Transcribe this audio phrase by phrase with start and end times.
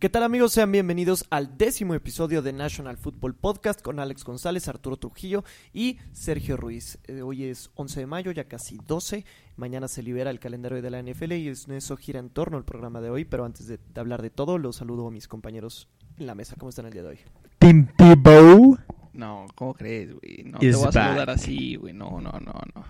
[0.00, 0.54] ¿Qué tal amigos?
[0.54, 5.98] Sean bienvenidos al décimo episodio de National Football Podcast con Alex González, Arturo Trujillo y
[6.12, 6.98] Sergio Ruiz.
[7.06, 9.26] Eh, hoy es 11 de mayo, ya casi 12.
[9.56, 13.02] Mañana se libera el calendario de la NFL y eso gira en torno al programa
[13.02, 13.26] de hoy.
[13.26, 15.86] Pero antes de, hablar de todo, los saludo a mis compañeros
[16.16, 16.56] en la mesa.
[16.58, 17.18] ¿Cómo están el día de hoy?
[17.58, 18.78] Tim Tebow.
[19.12, 20.44] No, ¿cómo crees, güey?
[20.46, 21.92] No te voy a saludar así, güey.
[21.92, 22.84] No, no, no, no.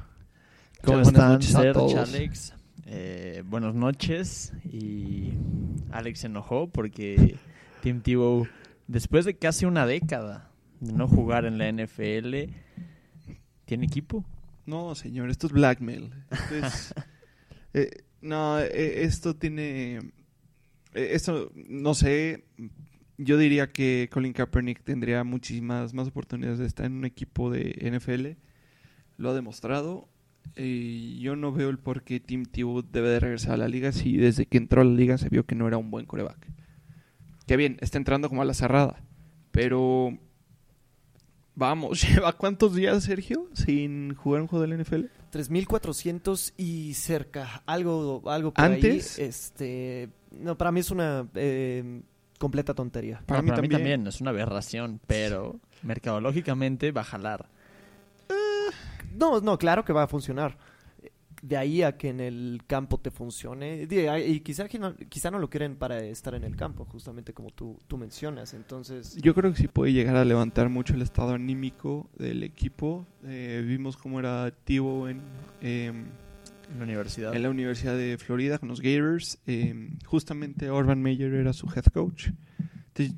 [0.85, 2.55] ¿Cómo están, Sergio, Alex?
[2.93, 5.35] Eh, buenas noches y
[5.93, 7.37] Alex se enojó porque
[7.85, 8.49] Tim Tebow,
[8.89, 12.53] después de casi una década de no jugar en la NFL,
[13.65, 14.25] ¿tiene equipo?
[14.67, 16.13] No, señor, esto es blackmail.
[17.73, 17.89] Eh,
[18.21, 20.01] no, eh, esto tiene...
[20.93, 22.43] esto, no sé,
[23.17, 27.77] yo diría que Colin Kaepernick tendría muchísimas más oportunidades de estar en un equipo de
[27.81, 28.43] NFL.
[29.19, 30.09] Lo ha demostrado
[30.57, 33.93] y yo no veo el por qué Tim Tebow debe de regresar a la liga
[33.93, 36.47] si desde que entró a la liga se vio que no era un buen coreback.
[37.47, 39.03] Que bien, está entrando como a la cerrada.
[39.51, 40.19] Pero
[41.55, 45.07] vamos, ¿lleva cuántos días, Sergio, sin jugar un juego del NFL?
[45.33, 47.63] 3.400 y cerca.
[47.67, 49.19] Algo, algo por ¿Antes?
[49.19, 52.03] Este, no, para mí es una eh,
[52.39, 53.23] completa tontería.
[53.27, 53.69] Para, mí, también.
[53.69, 54.07] mí, también.
[54.07, 57.49] es una aberración, pero mercadológicamente va a jalar.
[59.17, 60.57] No, no, claro que va a funcionar.
[61.43, 63.89] De ahí a que en el campo te funcione.
[63.91, 67.97] Y quizá, quizá no lo quieren para estar en el campo, justamente como tú, tú
[67.97, 68.53] mencionas.
[68.53, 69.17] Entonces.
[69.17, 73.07] Yo creo que sí puede llegar a levantar mucho el estado anímico del equipo.
[73.25, 75.23] Eh, vimos cómo era Tivo en.
[75.63, 76.05] Em,
[76.79, 77.35] la universidad.
[77.35, 79.39] En la Universidad de Florida con los Gators.
[79.47, 82.29] Em, justamente Urban Meyer era su head coach.
[82.89, 83.17] Entonces,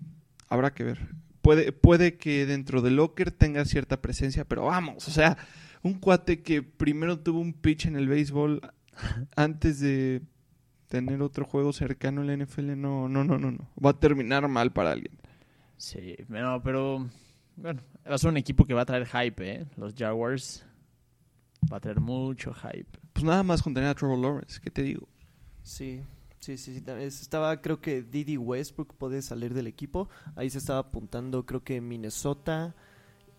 [0.49, 0.99] habrá que ver.
[1.43, 5.37] Puede, puede que dentro del locker tenga cierta presencia, pero vamos, o sea,
[5.83, 8.61] un cuate que primero tuvo un pitch en el béisbol
[9.37, 10.23] antes de
[10.89, 13.69] tener otro juego cercano en la NFL, no, no, no, no, no.
[13.85, 15.19] Va a terminar mal para alguien.
[15.77, 17.09] Sí, pero, pero
[17.57, 19.67] bueno, va a ser un equipo que va a traer hype, ¿eh?
[19.77, 20.65] Los Jaguars
[21.73, 22.99] va a traer mucho hype.
[23.13, 25.09] Pues nada más con tener a Trevor Lawrence, ¿qué te digo?
[25.63, 26.03] Sí,
[26.41, 26.85] sí, sí, sí.
[26.99, 30.09] Estaba, creo que Didi Westbrook puede salir del equipo.
[30.37, 32.75] Ahí se estaba apuntando, creo que Minnesota,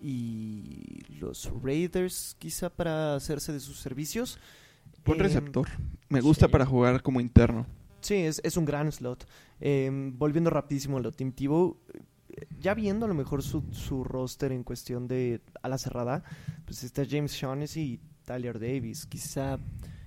[0.03, 4.37] y los Raiders quizá para hacerse de sus servicios.
[5.05, 5.67] Buen em, receptor.
[6.09, 7.65] Me gusta para jugar como interno.
[8.01, 9.25] Sí, es, es un gran slot.
[9.61, 11.77] Em, volviendo rapidísimo a lo Team Tebow,
[12.59, 16.23] ya viendo a lo mejor su, su roster en cuestión de a la cerrada,
[16.65, 19.05] pues está James Shaughnessy y Tyler Davis.
[19.05, 19.57] Quizá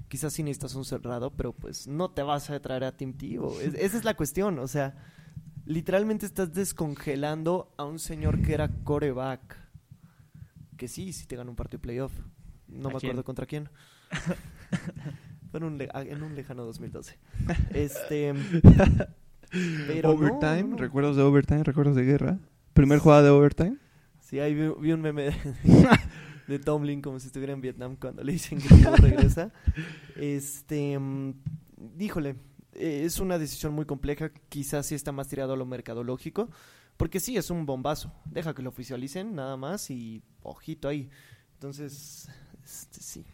[0.08, 3.58] quizás sí necesitas un cerrado, pero pues no te vas a traer a Team Tebow.
[3.60, 4.94] esa es la cuestión, o sea,
[5.64, 9.65] literalmente estás descongelando a un señor que era coreback
[10.76, 12.12] que sí, sí te ganó un partido de playoff.
[12.68, 13.68] No me acuerdo contra quién.
[15.50, 17.18] Fue en un, en un, lejano 2012.
[17.74, 18.34] este.
[19.86, 22.38] Pero overtime, recuerdos de overtime, recuerdos de guerra.
[22.72, 23.76] Primer jugada de overtime.
[24.20, 25.30] Sí, ahí vi, un meme
[26.48, 29.52] de, Tomlin como si estuviera en Vietnam cuando le dicen que no regresa.
[30.16, 31.34] Este, mm,
[31.98, 32.34] híjole,
[32.74, 34.30] eh, es una decisión muy compleja.
[34.48, 36.50] Quizás sí está más tirado a lo mercadológico.
[36.96, 38.12] Porque sí, es un bombazo.
[38.24, 41.10] Deja que lo oficialicen nada más y ojito ahí.
[41.54, 42.28] Entonces,
[42.64, 43.24] este, sí.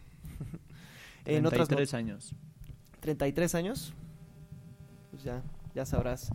[1.25, 2.33] en 33 años.
[2.99, 3.93] 33 años.
[5.11, 6.31] Pues ya, ya sabrás.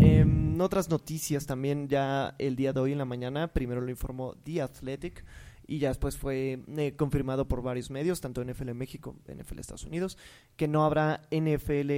[0.00, 4.34] En otras noticias también ya el día de hoy en la mañana, primero lo informó
[4.44, 5.24] The Athletic
[5.66, 10.18] y ya después fue eh, confirmado por varios medios, tanto NFL México, NFL Estados Unidos,
[10.56, 11.90] que no habrá NFL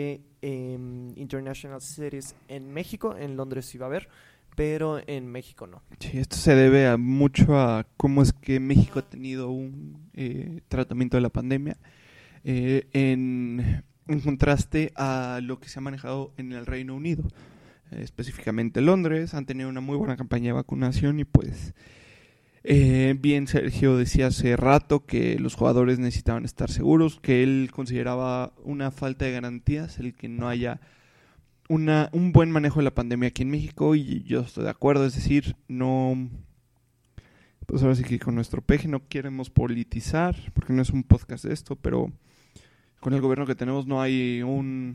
[0.42, 4.08] em, International Series en México, en Londres sí va a haber,
[4.54, 5.82] pero en México no.
[5.98, 10.60] Sí, esto se debe a mucho a cómo es que México ha tenido un eh,
[10.68, 11.78] tratamiento de la pandemia
[12.44, 13.84] eh, en,
[14.22, 17.24] contraste a lo que se ha manejado en el Reino Unido,
[17.90, 21.74] eh, específicamente Londres, han tenido una muy buena campaña de vacunación y pues
[22.64, 28.92] bien Sergio decía hace rato que los jugadores necesitaban estar seguros, que él consideraba una
[28.92, 30.80] falta de garantías el que no haya
[31.72, 35.06] una, un buen manejo de la pandemia aquí en México y yo estoy de acuerdo,
[35.06, 36.28] es decir, no,
[37.66, 41.46] pues ahora sí que con nuestro peje no queremos politizar, porque no es un podcast
[41.46, 42.12] de esto, pero
[43.00, 44.94] con el gobierno que tenemos no hay un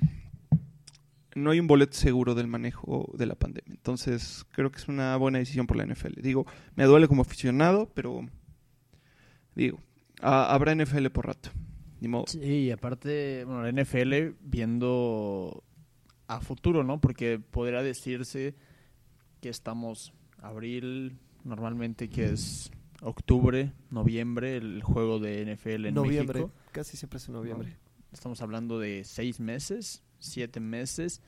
[1.33, 3.73] no hay un boleto seguro del manejo de la pandemia.
[3.73, 6.21] Entonces, creo que es una buena decisión por la NFL.
[6.21, 6.45] Digo,
[6.75, 8.21] me duele como aficionado, pero
[9.55, 9.79] digo,
[10.21, 11.49] habrá NFL por rato.
[12.27, 15.63] Sí, y aparte, bueno, la NFL viendo
[16.27, 16.99] a futuro, ¿no?
[16.99, 18.55] Porque podría decirse
[19.41, 22.71] que estamos abril, normalmente que es
[23.01, 27.77] octubre, noviembre, el juego de NFL en noviembre, casi siempre es en noviembre.
[28.11, 31.21] Estamos hablando de seis meses, siete meses.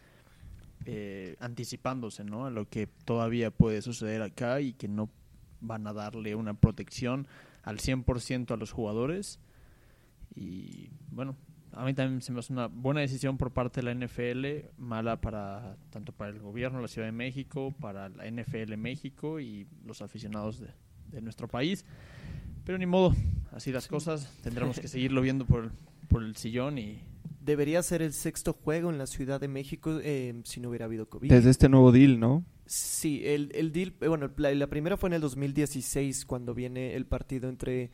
[0.86, 2.46] eh, anticipándose ¿no?
[2.46, 5.10] a lo que todavía puede suceder acá y que no
[5.62, 7.28] van a darle una protección
[7.64, 9.40] al 100% a los jugadores.
[10.36, 11.36] Y bueno,
[11.80, 15.22] a mí también se me hace una buena decisión por parte de la NFL, mala
[15.22, 19.66] para tanto para el gobierno de la Ciudad de México, para la NFL México y
[19.86, 20.68] los aficionados de,
[21.10, 21.86] de nuestro país.
[22.66, 23.16] Pero ni modo,
[23.54, 25.72] así las cosas, tendremos que seguirlo viendo por,
[26.10, 27.02] por el sillón y
[27.40, 31.08] Debería ser el sexto juego en la Ciudad de México eh, si no hubiera habido
[31.08, 31.30] COVID.
[31.30, 32.44] Desde este nuevo deal, ¿no?
[32.66, 36.96] Sí, el, el deal, eh, bueno, la, la primera fue en el 2016 cuando viene
[36.96, 37.92] el partido entre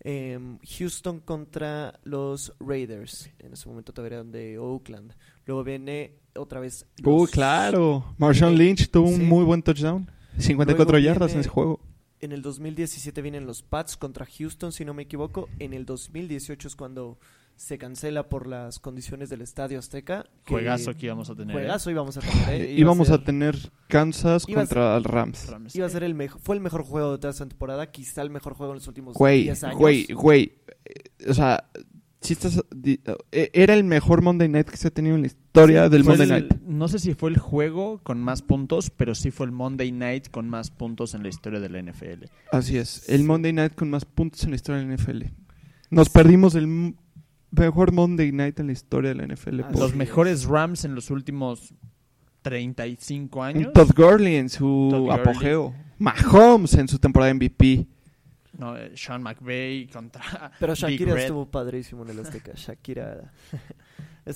[0.00, 3.30] em, Houston contra los Raiders.
[3.38, 5.14] En ese momento todavía eran de Oakland.
[5.46, 6.86] Luego viene otra vez.
[7.04, 8.14] Uy, los- claro.
[8.18, 9.14] Marshawn Lynch tuvo Sí.
[9.14, 10.10] un muy buen touchdown.
[10.38, 11.80] 54 Luego yardas en ese juego.
[12.20, 15.48] En el 2017 vienen los Pats contra Houston, si no me equivoco.
[15.58, 17.18] En el 2018 es cuando
[17.60, 20.24] se cancela por las condiciones del Estadio Azteca.
[20.46, 21.50] que- juegazo que íbamos a tener.
[21.54, 21.58] ¿eh?
[21.60, 22.48] Juegazo íbamos a tener.
[22.62, 22.70] ¿eh?
[22.72, 23.54] Iba Íbamos a, ser- tener
[23.86, 25.46] Kansas contra el Rams.
[25.46, 25.76] Rams.
[25.76, 28.30] Iba a ser el mejor, fue el mejor juego de toda esta temporada, quizá el
[28.30, 29.78] mejor juego en los últimos Güey, 10 años.
[29.78, 30.52] güey, güey.
[30.86, 31.70] Eh, O sea,
[32.22, 35.90] si estás, eh, era el mejor Monday Night que se ha tenido en la historia
[35.90, 36.54] del Monday el- Night.
[36.62, 40.28] No sé si fue el juego con más puntos, pero sí fue el Monday Night
[40.30, 42.24] con más puntos en la historia de la NFL.
[42.52, 43.24] Así es, el Sí.
[43.26, 45.24] Monday Night con más puntos en la historia de la NFL.
[45.90, 46.94] Nos perdimos el
[47.50, 49.60] mejor Monday Night en la historia de la NFL.
[49.62, 49.96] Por- Los es.
[49.96, 51.74] mejores Rams en los últimos
[52.42, 53.72] 35 años.
[53.72, 55.20] Todd Gurley en su Todd Gurley.
[55.20, 55.74] apogeo.
[55.98, 57.86] Mahomes en su temporada MVP.
[58.56, 61.22] No, eh, Sean McVay contra Pero Big Shakira Red.
[61.22, 62.52] estuvo padrísimo en el Azteca.
[62.54, 63.32] Shakira.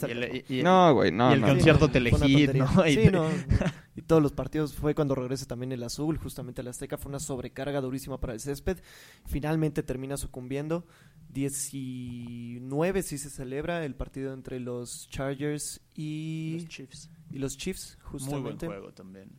[0.02, 2.14] Y el, y- y- No, güey, no, y el no, concierto una Telehit.
[2.86, 3.28] Y Sí, te- no.
[3.96, 6.98] Y todos los partidos fue cuando regresa también el azul, justamente el Azteca.
[6.98, 8.78] Fue una sobrecarga durísima para el césped.
[9.26, 10.84] Finalmente termina sucumbiendo.
[11.32, 17.10] 19 sí se celebra el partido entre los Chargers y Los Chiefs.
[17.30, 18.66] y los Chiefs, Muy buen justamente.
[18.66, 19.30] juego también.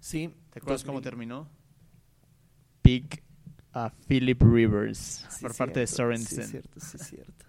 [0.00, 0.34] Sí.
[0.50, 1.02] ¿Te acuerdas cómo 2000.
[1.10, 1.48] terminó?
[2.82, 3.22] Pick
[3.72, 6.36] a Philip Rivers Sí, por parte de Sorensen.
[6.38, 7.43] Sí, es cierto, sí, es cierto.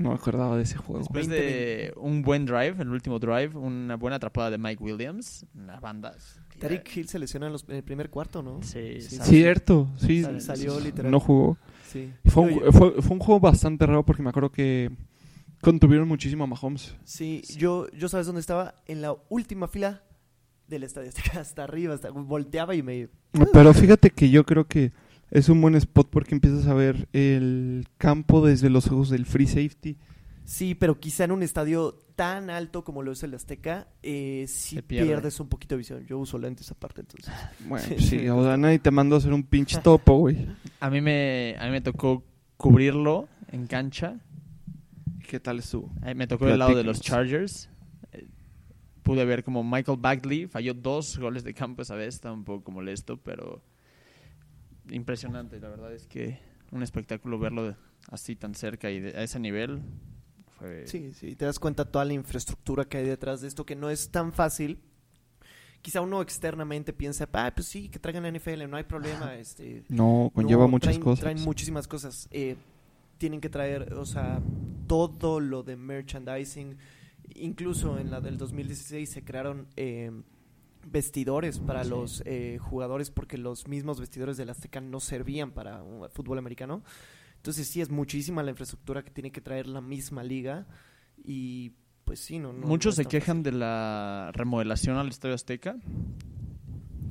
[0.00, 0.98] No me acordaba de ese juego.
[1.00, 5.44] Después 20, de un buen drive, el último drive, una buena atrapada de Mike Williams,
[5.54, 6.14] la banda.
[6.58, 8.62] Tariq Hill se lesiona en, los- en el primer cuarto, ¿no?
[8.62, 9.18] Sí, Sí.
[9.22, 10.22] Cierto, sí.
[10.22, 11.10] Sal- salió literal.
[11.12, 11.58] No jugó.
[11.86, 12.12] Sí.
[12.26, 14.90] Fue un, fue, fue un juego bastante raro porque me acuerdo que
[15.60, 16.94] contuvieron muchísimo a Mahomes.
[17.04, 20.02] Sí, yo, yo sabes dónde estaba, en la última fila
[20.66, 23.08] del estadio, hasta, hasta arriba, hasta, volteaba y me...
[23.52, 24.92] Pero fíjate que yo creo que
[25.30, 29.46] es un buen spot porque empiezas a ver el campo desde los ojos del free
[29.46, 29.96] safety.
[30.44, 34.82] Sí, pero quizá en un estadio tan alto como lo es el Azteca, eh, sí
[34.82, 35.06] pierde.
[35.06, 36.04] pierdes un poquito de visión.
[36.06, 37.32] Yo uso lentes aparte, entonces.
[37.68, 40.48] Bueno, Sí, pues sí, o sea, nadie te mandó a hacer un pinche topo, güey.
[40.80, 42.24] A mí me, a mí me tocó
[42.56, 44.18] cubrirlo en cancha.
[45.28, 45.92] ¿Qué tal estuvo?
[46.04, 47.00] Eh, Me tocó del lado de los.
[47.00, 47.70] Chargers.
[48.12, 48.26] Eh,
[49.04, 52.72] Pude ver como Michael Bagley falló dos goles de campo esa vez, está un poco
[52.72, 53.62] molesto, pero
[54.90, 55.58] impresionante.
[55.60, 56.38] La verdad es que
[56.72, 57.76] un espectáculo verlo de-
[58.10, 59.80] así tan cerca y de- a ese nivel.
[60.58, 60.86] Fue...
[60.86, 63.88] Sí, sí, te das cuenta toda la infraestructura que hay detrás de esto, que no
[63.90, 64.78] es tan fácil.
[65.82, 69.34] Quizá uno externamente piensa, ah, pues sí, que traigan la NFL, no hay problema.
[69.36, 71.20] este No, conlleva No, muchas traen- cosas.
[71.20, 72.28] Traen muchísimas cosas.
[72.30, 72.56] Eh,
[73.16, 74.42] tienen que traer, o sea,
[74.86, 76.76] todo lo de merchandising.
[77.36, 80.10] Incluso en la del 2016 se crearon eh,
[80.86, 81.90] vestidores para Sí.
[81.90, 86.82] los eh, jugadores porque los mismos vestidores del Azteca no servían para un fútbol americano.
[87.36, 90.66] Entonces sí es muchísima la infraestructura que tiene que traer la misma liga
[91.24, 91.72] y
[92.04, 92.52] pues sí, no.
[92.52, 95.76] no Muchos no se quejan de la remodelación al Estadio Azteca,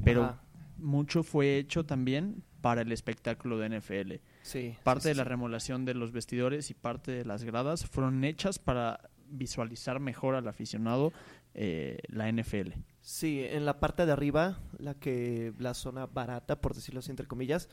[0.04, 0.42] pero Ajá,
[0.78, 4.14] mucho fue hecho también para el espectáculo de NFL.
[4.42, 8.24] sí, Parte sí, de la remodelación de los vestidores y parte de las gradas fueron
[8.24, 11.14] hechas para visualizar mejor al aficionado
[11.54, 12.72] eh, la NFL.
[13.12, 17.26] Sí, en la parte de arriba, la que la zona barata, por decirlo así entre
[17.26, 17.68] comillas,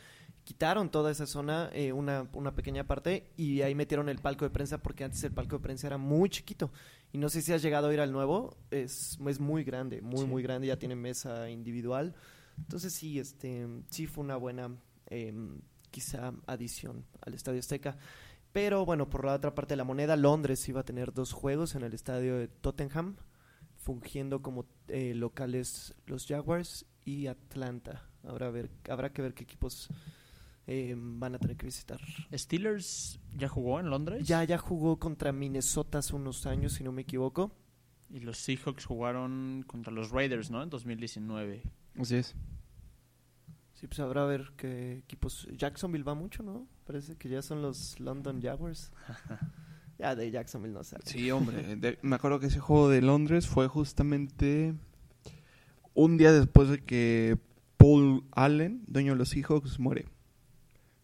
[0.44, 4.50] quitaron toda esa zona, eh, una, una pequeña parte, y ahí metieron el palco de
[4.50, 6.72] prensa porque antes el palco de prensa era muy chiquito.
[7.12, 10.20] Y no sé si has llegado a ir al nuevo, es, es muy grande, muy,
[10.20, 10.26] Sí.
[10.26, 12.14] muy grande, ya tiene mesa individual.
[12.56, 14.74] Entonces sí, este, sí fue una buena,
[15.10, 17.98] em, quizá, adición al Estadio Azteca.
[18.52, 21.74] Pero bueno, por la otra parte de la moneda, Londres iba a tener dos juegos
[21.74, 23.16] en el estadio de Tottenham
[23.86, 28.02] fungiendo como eh, locales los Jaguars y Atlanta.
[28.24, 29.88] Habrá, ver, habrá que ver qué equipos
[30.66, 32.00] eh, van a tener que visitar.
[32.34, 36.90] Steelers ya jugó en Londres Ya, ya jugó contra Minnesota hace unos años, si no
[36.90, 37.52] me equivoco.
[38.10, 40.64] y los Seahawks jugaron contra los Raiders, ¿no?
[40.64, 41.62] En 2019.
[42.00, 42.34] Así es.
[43.74, 45.46] Sí, pues habrá ver qué equipos.
[45.56, 46.66] Jacksonville va mucho, ¿no?
[46.84, 48.90] Parece que ya son los London Jaguars.
[49.98, 50.96] ya de Jacksonville no sé.
[51.04, 51.76] Sí, hombre.
[51.76, 54.74] de- me acuerdo que ese juego de Londres fue justamente
[55.94, 57.38] un día después de que
[57.76, 60.06] Paul Allen, dueño de los Seahawks, muere.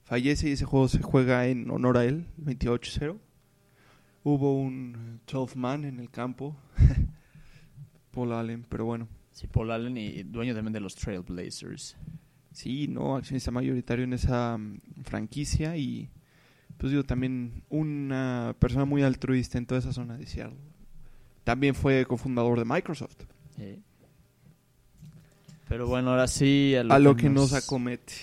[0.05, 3.19] Fallece y ese juego se juega en honor a él, 28-0.
[4.25, 6.57] Hubo un 12 man en el campo.
[8.11, 9.09] Paul Allen, pero bueno.
[9.33, 11.97] Sí, Paul Allen y dueño también de los Trailblazers.
[12.53, 16.11] Sí, no, accionista mayoritario en esa mm, franquicia y
[16.83, 20.59] pues digo también una persona muy altruista en toda esa zona de Seattle.
[21.45, 23.15] También fue cofundador de Microsoft,
[23.57, 23.81] Sí.
[25.69, 28.15] Pero bueno, ahora sí a lo que nos acomete.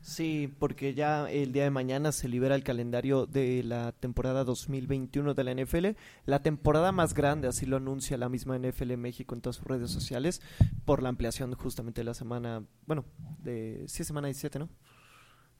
[0.00, 5.34] Sí, porque ya el día de mañana se libera el calendario de la temporada 2021
[5.34, 5.88] de la NFL,
[6.24, 9.90] la temporada más grande, así lo anuncia la misma NFL México en todas sus redes
[9.90, 10.40] sociales,
[10.86, 13.04] por la ampliación justamente de la semana, bueno,
[13.44, 14.70] de sí, semana 17, ¿no?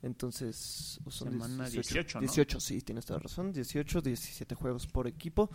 [0.02, 2.26] Entonces, o son Semana 18, ¿no?
[2.26, 5.50] 18, sí, tienes toda razón, 18, 17 juegos por equipo,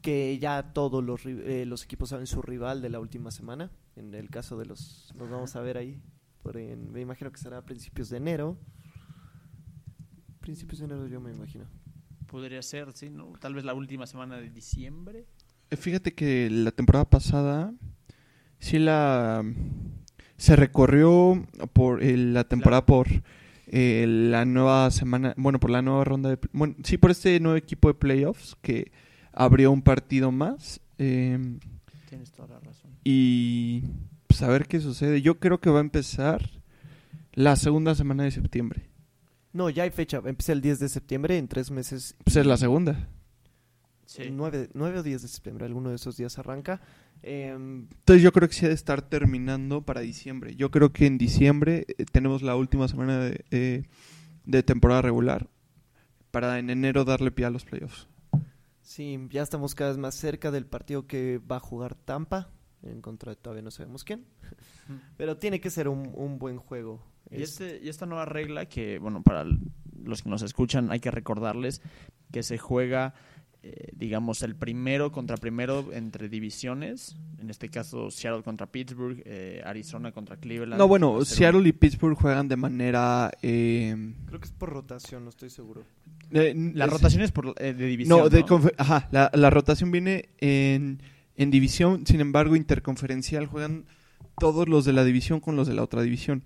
[0.00, 3.70] que ya todos los, ri- eh, los equipos saben su rival de la última semana,
[3.96, 6.00] en el caso de los, nos vamos a ver ahí,
[6.42, 8.56] por en- me imagino que será a principios de enero,
[10.40, 11.64] principios de enero yo me imagino.
[12.26, 13.32] Podría ser, sí, ¿no?
[13.40, 15.26] Tal vez la última semana de diciembre.
[15.70, 17.74] Eh, Fíjate que la temporada pasada
[18.58, 19.44] sí la
[20.38, 23.06] se recorrió por eh, la temporada por
[23.72, 27.56] eh, la nueva semana, bueno, por la nueva ronda de, bueno, sí por este nuevo
[27.56, 28.92] equipo de playoffs que
[29.32, 31.38] abrió un partido más eh,
[32.08, 32.90] Tienes toda la razón.
[33.02, 33.82] y
[34.26, 35.22] pues a ver qué sucede.
[35.22, 36.48] Yo creo que va a empezar
[37.32, 38.88] la segunda semana de septiembre.
[39.54, 42.56] No, ya hay fecha, empieza el 10 de septiembre, en tres meses, Pues es la
[42.56, 43.08] segunda.
[44.12, 44.30] Sí.
[44.30, 46.80] 9, o 10 de septiembre, alguno de esos días arranca.
[47.22, 50.54] Em, Entonces yo creo que sí ha de estar terminando para diciembre.
[50.56, 53.84] Yo creo que en diciembre eh, tenemos la última semana de, eh,
[54.44, 55.48] de temporada regular
[56.30, 58.08] para en enero darle pie a los playoffs.
[58.82, 62.50] Sí, ya estamos cada vez más cerca del partido que va a jugar Tampa,
[62.82, 64.24] en contra de todavía no sabemos quién,
[65.16, 67.00] pero tiene que ser un, un buen juego.
[67.30, 69.44] Y, Es- este, y esta nueva regla que, bueno, para
[70.04, 71.80] los que nos escuchan hay que recordarles
[72.32, 73.14] que se juega,
[73.62, 77.16] eh, digamos, el primero contra primero entre divisiones.
[77.40, 80.78] En este caso, Seattle contra Pittsburgh, eh, Arizona contra Cleveland.
[80.78, 83.30] No, bueno, Seattle y Pittsburgh juegan de manera...
[83.42, 85.84] eh, Creo que es por rotación, no estoy seguro.
[86.32, 88.18] eh, La es- rotación es por, eh, de división.
[88.18, 88.60] No, de ¿no?
[88.78, 91.00] ajá, la, la rotación viene en,
[91.36, 93.84] en división, sin embargo, interconferencial juegan
[94.38, 96.42] todos los de la división con los de la otra división.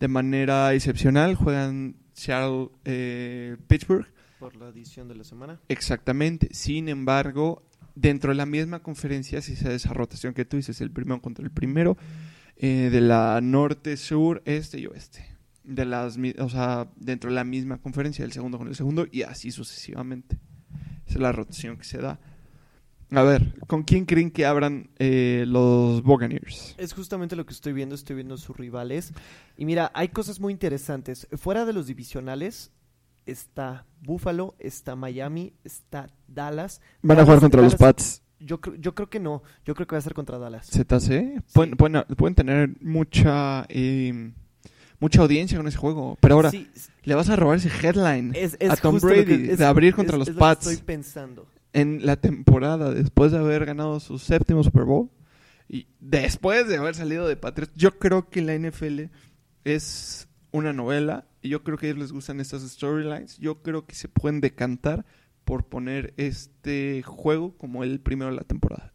[0.00, 4.06] De manera excepcional juegan Seattle, eh, Pittsburgh,
[4.38, 5.60] Por la edición de la semana.
[5.68, 6.48] exactamente.
[6.52, 7.62] Sin embargo,
[7.94, 11.20] dentro de la misma conferencia sí se da esa rotación que tú dices, el primero
[11.20, 11.96] contra el primero,
[12.56, 15.36] eh, de la norte, sur, este y oeste.
[15.64, 19.22] De las, o sea, dentro de la misma conferencia, el segundo con el segundo y
[19.22, 20.38] así sucesivamente.
[21.06, 22.20] Esa es la rotación que se da.
[23.10, 26.74] A ver, ¿con quién creen que abran eh, los Buccaneers?
[26.76, 29.12] Es justamente lo que estoy viendo, estoy viendo sus rivales.
[29.56, 31.28] Y mira, hay cosas muy interesantes.
[31.36, 32.72] Fuera de los divisionales
[33.26, 36.80] está Buffalo, está Miami, está Dallas.
[37.02, 38.22] Van a jugar contra los Pats.
[38.38, 40.66] Yo, creo- yo creo que no, yo creo que va a ser contra Dallas.
[40.70, 41.42] ZC.
[41.52, 44.32] Pueden, pueden, pueden tener mucha eh,
[45.00, 46.16] mucha audiencia con ese juego.
[46.20, 46.70] Pero ahora, Sí,
[47.04, 50.16] le vas a robar ese headline es, es a Tom Brady es- de abrir contra
[50.18, 51.46] los es lo que Pats Estoy pensando.
[51.72, 55.10] en la temporada después de haber ganado su séptimo Super Bowl
[55.68, 57.72] y después de haber salido de Patriots.
[57.74, 59.08] Yo creo que la NFL
[59.64, 63.38] es una novela yo creo que a ellos les gustan estas storylines.
[63.38, 65.04] Yo creo que se pueden decantar
[65.44, 68.92] por poner este juego como el primero de la temporada.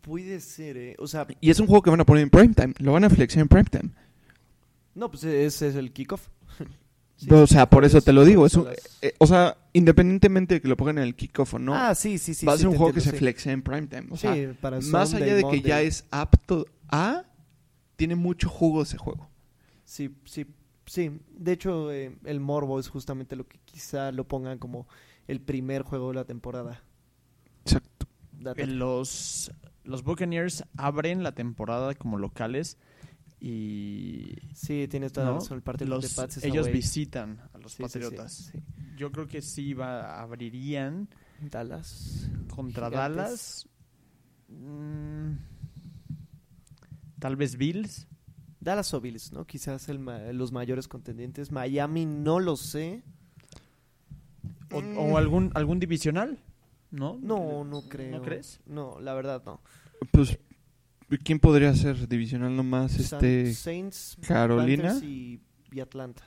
[0.00, 0.96] Puede ser, ¿eh?
[0.98, 2.74] O sea, Y es un juego que van a poner en primetime.
[2.78, 3.90] Lo van a flexear en primetime.
[4.94, 6.28] no, pues ese es el kickoff.
[7.14, 8.46] Sí, o sea, por eso te lo digo.
[8.46, 8.66] Es un-
[9.00, 12.18] eh, o sea, independientemente de que lo pongan en el kickoff o no, ah, sí,
[12.18, 12.44] sí, sí.
[12.46, 14.06] va a sí, ser un juego que se flexea en primetime.
[14.10, 17.22] O Sí, sea, para más allá de que ya es apto a,
[17.94, 19.30] tiene mucho jugo ese juego.
[19.84, 20.46] Sí, sí,
[20.86, 21.20] sí.
[21.30, 24.86] De hecho, eh, el morbo es justamente lo que quizá lo pongan como
[25.28, 26.82] el primer juego de la temporada.
[27.64, 28.06] Exacto.
[28.32, 28.62] Date.
[28.62, 29.52] Eh, Los,
[29.84, 32.76] los Buccaneers abren la temporada como locales
[33.40, 35.38] y Sí, tienes toda la ¿no?
[35.40, 35.56] razón.
[35.58, 36.74] El partido los, de Pats es ellos away.
[36.74, 38.32] visitan a los Sí, sí, sí, Patriotas.
[38.52, 38.58] sí.
[38.96, 41.08] Yo creo que sí va, abrirían
[41.40, 42.28] Dallas.
[42.54, 43.16] contra Gigantes.
[43.16, 43.68] Dallas.
[44.48, 45.32] Mm,
[47.18, 48.06] tal vez Bills.
[48.62, 49.44] Dallas o Bills, ¿no?
[49.44, 51.50] Quizás el ma- los mayores contendientes.
[51.50, 53.02] Miami no lo sé.
[54.72, 54.98] O, Mm.
[54.98, 56.38] o algún, algún divisional.
[56.90, 57.18] ¿No?
[57.22, 58.10] No, no creo.
[58.18, 58.60] ¿No crees?
[58.66, 59.60] No, la verdad no.
[60.10, 60.38] Pues,
[61.24, 62.98] ¿quién podría ser divisional nomás?
[62.98, 64.98] Este, Saints, Carolina.
[65.02, 65.40] Y,
[65.72, 66.22] y Atlanta.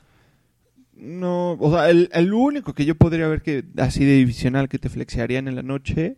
[0.94, 4.80] no, o sea, el, el único que yo podría ver que así de divisional que
[4.80, 6.18] te flexearían en la noche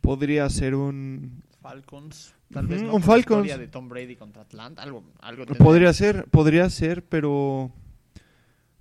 [0.00, 2.34] podría ser un Falcons.
[2.52, 3.46] Tal vez no un Falcons.
[3.46, 4.82] historia de Tom Brady contra Atlanta.
[4.82, 5.46] Algo, algo.
[5.46, 7.72] Podría ser, podría ser, pero...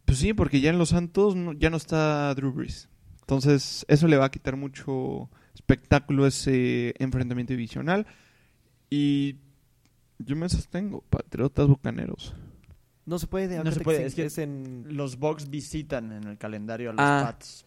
[0.04, 2.90] Pues sí, porque ya en los Santos no- ya no está Drew Brees.
[3.22, 8.06] Entonces, eso le va a quitar mucho espectáculo ese enfrentamiento divisional.
[8.90, 9.38] Y
[10.20, 12.36] yo me sostengo, Patriotas Bucaneros.
[13.06, 13.64] No se puede.
[13.64, 14.86] No se puede, es que- es en...
[14.90, 17.22] Los Bucks visitan en el calendario a los Ah.
[17.32, 17.66] Pats.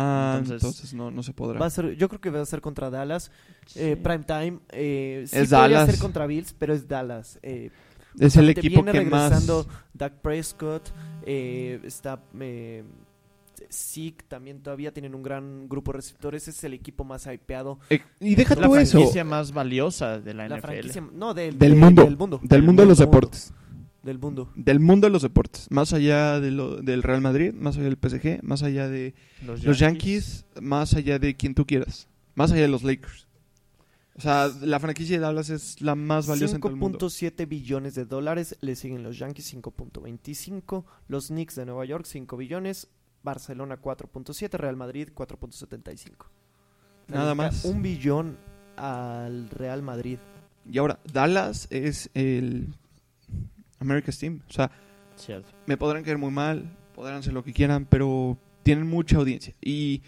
[0.00, 1.58] Ah, Entonces- entonces, no, no se podrá.
[1.58, 3.30] Va a ser, yo creo que va a ser contra Dallas.
[3.74, 4.02] Eh, Sí.
[4.02, 4.58] prime time.
[4.70, 5.90] Eh, sí Es podría Dallas.
[5.90, 7.38] ser contra Bills, pero es Dallas.
[7.42, 7.70] Eh,
[8.18, 9.30] es el equipo viene que más...
[9.30, 10.88] regresando Dak Prescott.
[11.26, 12.84] eh, está eh,
[13.70, 16.48] Zeke también todavía tienen un gran grupo de receptores.
[16.48, 17.78] Es el equipo más hypeado.
[17.90, 18.92] Eh, y deja la eso.
[18.98, 21.00] franquicia más valiosa de la, La NFL.
[21.12, 22.04] No, del, Del de- mundo.
[22.04, 22.40] Del mundo.
[22.42, 23.52] Del mundo de los mundo, deportes.
[24.02, 24.50] Del mundo.
[24.54, 25.66] Del mundo de los deportes.
[25.70, 29.78] Más allá de lo- del Real Madrid, más allá del PSG, más allá de los
[29.78, 32.08] Yankees, más allá de quien tú quieras.
[32.34, 33.26] Más allá de los Lakers.
[34.16, 36.98] O sea, la franquicia de Dallas es la más valiosa en todo el mundo.
[36.98, 38.56] 5.7 billones de dólares.
[38.60, 40.84] Le siguen los Yankees 5.25.
[41.08, 42.88] Los Knicks de Nueva York 5 billones.
[43.22, 44.58] Barcelona 4.7.
[44.58, 46.26] Real Madrid 4.75.
[47.08, 47.64] Nada más.
[47.64, 48.36] Un billón
[48.76, 50.18] al Real Madrid.
[50.70, 52.74] Y ahora, Dallas es el
[53.80, 54.40] America's Team.
[54.48, 54.70] O sea,
[55.16, 55.48] Cierto.
[55.66, 59.54] me podrán caer muy mal, podrán hacer lo que quieran, pero tienen mucha audiencia.
[59.60, 60.02] Y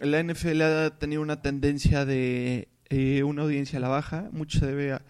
[0.00, 4.28] la NFL ha tenido una tendencia de eh, una audiencia a la baja.
[4.32, 5.02] Mucho se debe a-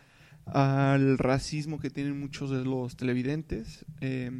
[0.47, 3.85] al racismo que tienen muchos de los televidentes.
[4.01, 4.31] eh,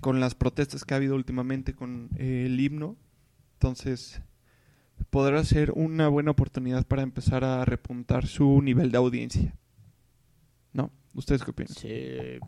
[0.00, 2.96] con las protestas que ha habido últimamente con eh, el himno.
[3.54, 4.22] Entonces,
[5.10, 9.54] podrá ser una buena oportunidad para empezar a repuntar su nivel de audiencia.
[11.14, 11.72] ¿Ustedes qué opinan?
[11.74, 11.88] Sí.
[11.88, 12.40] eh,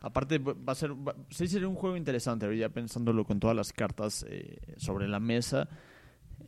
[0.00, 0.92] aparte, va a ser.
[1.30, 2.56] sí, sería un juego interesante.
[2.56, 5.68] Ya pensándolo con todas las cartas eh, sobre la mesa.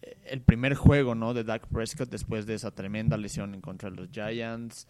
[0.03, 1.33] Eh, El primer juego, ¿no?
[1.35, 4.87] De Dak Prescott después de esa tremenda lesión en contra de los Giants.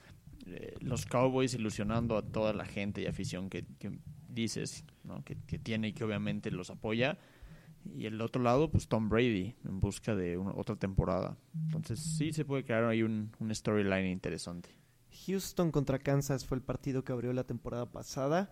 [0.47, 5.25] Eh, los Cowboys ilusionando a toda la gente y afición que, que dices, ¿no?
[5.25, 7.19] Que, que tiene y que obviamente los apoya.
[7.97, 11.37] Y el otro lado, pues Tom Brady en busca de una- otra temporada.
[11.67, 14.71] Entonces, sí se puede crear ahí un, un storyline interesante.
[15.27, 18.51] Houston contra Kansas fue el partido que abrió la temporada pasada.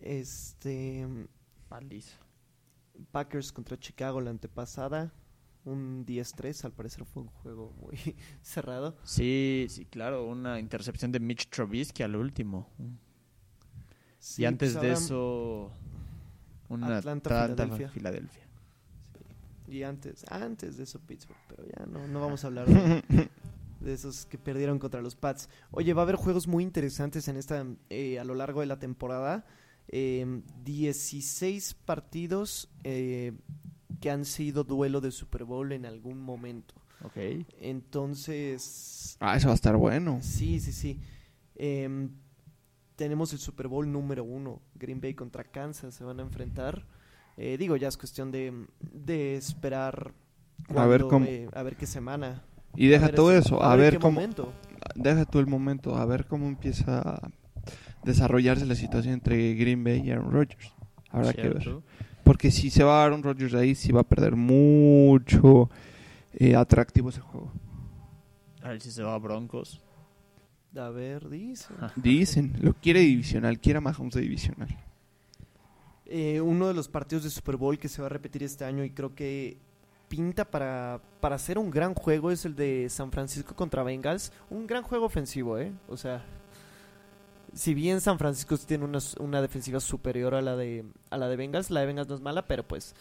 [0.00, 1.06] Este
[1.68, 2.16] paliza.
[3.12, 5.12] Packers contra Chicago la antepasada.
[5.64, 7.96] Un 10-3, al parecer fue un juego muy
[8.42, 8.96] cerrado.
[9.04, 12.66] Sí, sí, claro, una intercepción de Mitch Trubisky al último.
[14.18, 15.70] Sí, y antes pues de eso,
[16.68, 17.88] una Atlanta, Atlanta, Filadelfia.
[17.90, 18.42] Filadelfia.
[19.68, 23.04] Y antes, antes de eso Pittsburgh, pero ya no, no vamos a hablar de,
[23.80, 25.48] de esos que perdieron contra los Pats.
[25.70, 28.78] Oye, va a haber juegos muy interesantes en esta eh, a lo largo de la
[28.78, 29.44] temporada.
[29.88, 33.32] Eh, 16 partidos eh,
[34.00, 36.74] que han sido duelo de Super Bowl en algún momento.
[37.02, 37.16] Ok.
[37.60, 40.18] Entonces, Ah, eso va a estar bueno.
[40.22, 41.00] sí, sí, sí.
[41.56, 42.10] Em,
[42.96, 44.60] tenemos el Super Bowl número uno.
[44.74, 46.86] Green Bay contra Kansas se van a enfrentar.
[47.36, 50.12] Eh, digo, ya es cuestión de, de esperar
[50.76, 52.44] A ver cómo- eh, a ver qué semana.
[52.76, 54.52] Y deja ver todo ese- eso, a ver qué cómo, momento.
[54.94, 57.30] deja todo el momento, a ver cómo empieza a
[58.04, 60.72] desarrollarse la situación entre Green Bay y Aaron Rodgers.
[61.10, 61.68] Habrá que ver.
[62.24, 65.68] Porque si se va Aaron Rodgers de ahí, sí va a perder mucho
[66.32, 67.50] eh, atractivo ese juego.
[68.62, 69.80] A ver si se va a Broncos.
[70.76, 71.66] A ver, dice.
[71.96, 74.68] Dicen, lo quiere divisional, quiere a Mahomes de divisional.
[76.06, 78.84] Eh, uno de los partidos de Super Bowl que se va a repetir este año
[78.84, 79.58] y creo que
[80.10, 84.32] pinta para, para hacer un gran juego es el de San Francisco contra Bengals.
[84.50, 85.72] Un gran juego ofensivo, ¿eh?
[85.88, 86.22] O sea,
[87.54, 91.36] si bien San Francisco tiene una, una defensiva superior a la, de, a la de
[91.36, 92.94] Bengals, la de Bengals no es mala, pero pues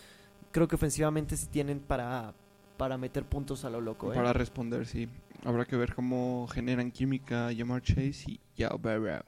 [0.52, 2.34] creo que ofensivamente sí tienen para,
[2.78, 4.16] para meter puntos a lo loco, ¿eh?
[4.16, 5.10] Para responder, sí.
[5.44, 9.24] Habrá que ver cómo generan química Jamar Chase y Yao Barrow.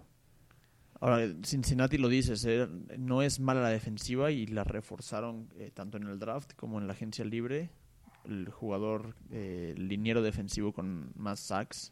[1.01, 5.97] Ahora, Cincinnati lo dices, eh, no es mala la defensiva y la reforzaron eh, tanto
[5.97, 7.69] en el draft como en la agencia libre.
[8.23, 11.91] El jugador eh, liniero defensivo con más sacks,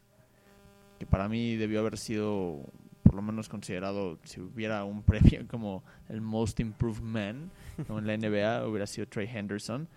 [0.98, 2.64] que para mí debió haber sido
[3.02, 7.50] por lo menos considerado, si hubiera un premio como el Most Improved Man,
[7.88, 9.88] como en la NBA, hubiera sido Trey Henderson.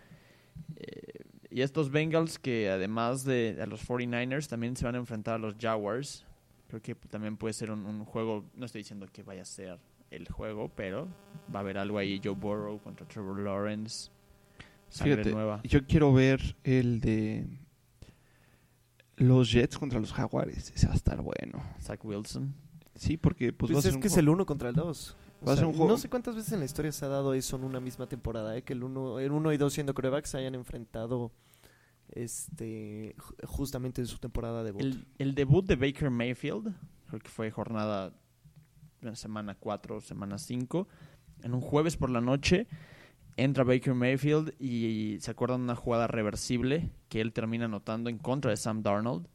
[0.75, 1.19] Eh,
[1.51, 5.55] y estos Bengals que además de los 49ers también se van a enfrentar a los
[5.59, 6.25] Jaguars.
[6.73, 9.77] Creo que también puede ser un, un juego, no estoy diciendo que vaya a ser
[10.09, 11.07] el juego, pero
[11.53, 14.09] va a haber algo ahí, Joe Burrow contra Trevor Lawrence.
[14.89, 15.61] Fíjate, nueva.
[15.63, 17.45] yo quiero ver el de
[19.17, 20.71] los Jets contra los Jaguares.
[20.75, 21.61] Ese va a estar bueno.
[21.79, 22.55] Zach Wilson.
[22.95, 24.75] Sí, porque pues, Pues, va a ser es un que es el uno contra el
[24.75, 25.15] dos.
[25.41, 27.05] O Va a ser sea, un juego- No sé cuántas veces en la historia se
[27.05, 28.63] ha dado eso en una misma temporada, ¿eh?
[28.63, 31.31] que el uno, el uno y dos siendo corebacks se hayan enfrentado
[32.15, 34.81] este ju- justamente en su temporada de debut.
[34.81, 36.73] El, el debut de Baker Mayfield,
[37.07, 38.13] creo que fue jornada
[39.13, 40.87] semana 4, semana 5,
[41.43, 42.67] en un jueves por la noche,
[43.35, 48.17] entra Baker Mayfield y se acuerdan de una jugada reversible que él termina anotando en
[48.17, 49.27] contra de Sam Darnold.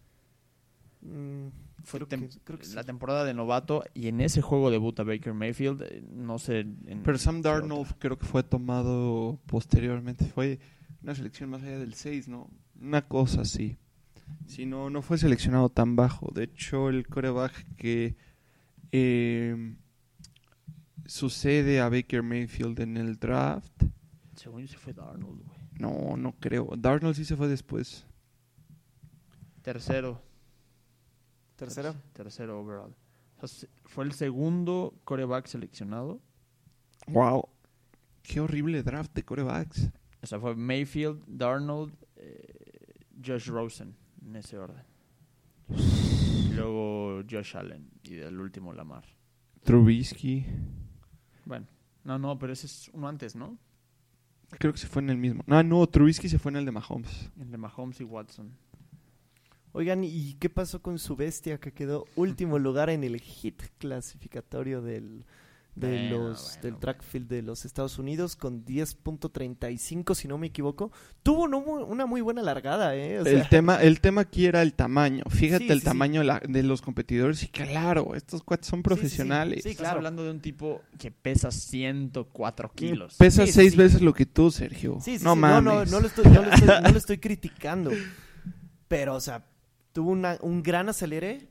[1.01, 1.49] Mm,
[1.85, 2.75] Fue creo tem- que- creo que sí.
[2.75, 6.61] la temporada de novato y en ese juego debuta Baker Mayfield, eh, no sé...
[6.61, 10.25] en Pero Sam Darnold creo que fue tomado posteriormente.
[10.27, 10.59] Fue
[11.03, 12.51] una selección más allá del 6, ¿no?
[12.81, 13.79] Una cosa así.
[14.47, 16.31] Si no, no fue seleccionado tan bajo.
[16.33, 18.17] De hecho, el coreback que
[18.93, 19.75] eh,
[21.07, 23.73] sucede a Baker Mayfield en el draft.
[24.37, 25.59] Según yo se fue Darnold, güey.
[25.79, 26.71] No, no creo.
[26.77, 28.05] Darnold sí se fue después.
[29.63, 30.23] Tercero.
[31.57, 31.93] Tercero.
[31.93, 32.95] Ter- Tercero overall.
[33.37, 36.21] O sea, se- fue el segundo coreback seleccionado.
[37.09, 37.49] Wow.
[38.23, 39.91] Qué horrible draft de corebacks.
[40.23, 41.95] O sea, fue Mayfield, Darnold,
[43.25, 44.85] Josh Rosen, en ese orden.
[45.71, 49.05] Y luego Josh Allen y del último Lamar.
[49.63, 50.47] Trubisky.
[51.45, 51.67] Bueno,
[52.05, 53.59] no, no, pero ese es uno antes, ¿no?
[54.51, 55.43] Creo que se fue en el mismo.
[55.47, 57.31] Ah, no, Trubisky se fue en el de Mahomes.
[57.39, 58.57] El de Mahomes y Watson.
[59.73, 64.81] Oigan, ¿y qué pasó con su bestia que quedó último lugar en el hit clasificatorio
[64.81, 65.27] del,
[65.79, 70.39] de Bueno, los, bueno, del track field de los Estados Unidos con 10.35, si no
[70.39, 70.91] me equivoco?
[71.23, 73.21] Tuvo una muy buena largada, ¿eh?
[73.21, 75.25] O sea, el, tema, el tema aquí era el tamaño.
[75.29, 75.85] Fíjate Sí, el sí, sí.
[75.87, 77.43] tamaño la- de los competidores.
[77.43, 78.85] Y claro, estos cuates son sí, sí.
[78.85, 79.63] profesionales.
[79.63, 79.97] Sí, Estás claro.
[79.99, 83.15] hablando de un tipo que pesa 104 kilos.
[83.17, 83.77] Pesa Sí, seis sí.
[83.79, 84.99] veces lo que tú, Sergio.
[85.01, 85.65] Sí, sí, no sí, mames.
[85.65, 87.91] No, no, no lo estoy, no lo estoy- no lo estoy criticando.
[88.89, 89.45] Pero, o sea,
[89.93, 91.49] tuvo una- un gran acelere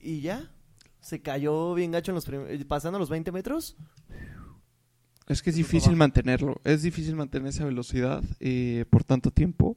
[0.00, 0.50] y ya.
[1.06, 3.76] Se cayó bien gacho en los eh, pasando los 20 metros.
[5.28, 6.60] Es que es difícil mantenerlo.
[6.64, 9.76] Es difícil mantener esa velocidad eh, por tanto tiempo.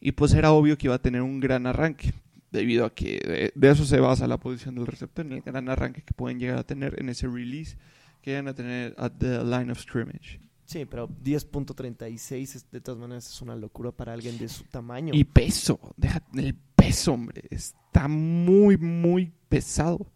[0.00, 2.14] Y pues era obvio que iba a tener un gran arranque.
[2.50, 5.68] Debido a que de, de eso se basa la posición del receptor, en el gran
[5.68, 7.76] arranque que pueden llegar a tener en ese release
[8.22, 10.40] que llegan a tener at the line of scrimmage.
[10.64, 15.12] Sí, pero 10.36 es- de todas maneras es una locura para alguien de su tamaño.
[15.14, 17.42] Y peso, deja el peso, hombre.
[17.50, 20.06] Está muy, muy pesado.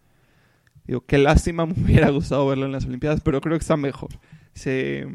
[0.93, 4.11] Digo, qué lástima, me hubiera gustado verlo en las Olimpiadas, pero creo que está mejor.
[4.53, 5.07] Se,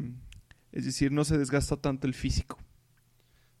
[0.72, 2.58] es decir, no se desgasta tanto el físico.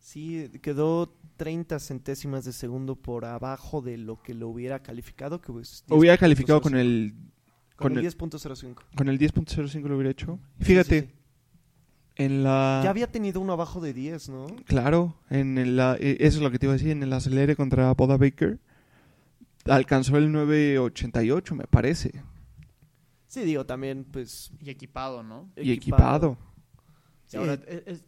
[0.00, 5.40] Sí, quedó 30 centésimas de segundo por abajo de lo que lo hubiera calificado.
[5.40, 6.62] Que pues, Hubiera calificado 10.05.
[6.62, 7.14] con el
[7.76, 8.74] Con, con el el- 10.05.
[8.96, 10.40] con el 10.05 lo hubiera hecho.
[10.60, 11.12] Fíjate, sí, sí.
[12.16, 14.46] en la Ya había tenido uno abajo de 10, ¿no?
[14.64, 17.54] claro, en la eh, eso es lo que te iba a decir, en el acelere
[17.54, 18.58] contra Boda Baker
[19.68, 22.12] alcanzó el 9.88, me parece,
[23.26, 24.50] Sí, digo, también, pues.
[24.60, 25.50] Y equipado, ¿no?
[25.54, 26.38] y equipado.
[27.26, 28.04] Sí, ahora, es- es-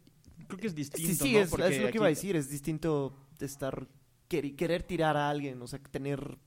[0.47, 1.39] creo que es distinto, Sí, sí, ¿no?
[1.41, 2.35] es, Porque es lo que aquí- iba a decir.
[2.35, 3.87] Es distinto de estar.
[4.27, 6.37] quer- querer tirar a alguien, o sea, tener.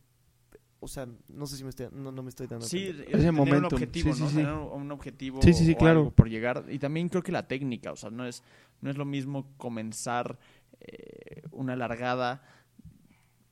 [0.81, 3.03] O sea, no sé si me estoy, no, no me estoy dando Sí, cuenta.
[3.03, 4.29] eh, Ese tener un momentum, objetivo, sí, sí, ¿no?
[4.31, 4.37] sí.
[4.37, 5.99] Tener un, un objetivo Sí, sí, sí, o claro.
[6.01, 6.65] algo por llegar.
[6.69, 8.43] Y también creo que la técnica, o sea, no es,
[8.81, 10.39] no es lo mismo comenzar
[10.81, 12.43] eh, una largada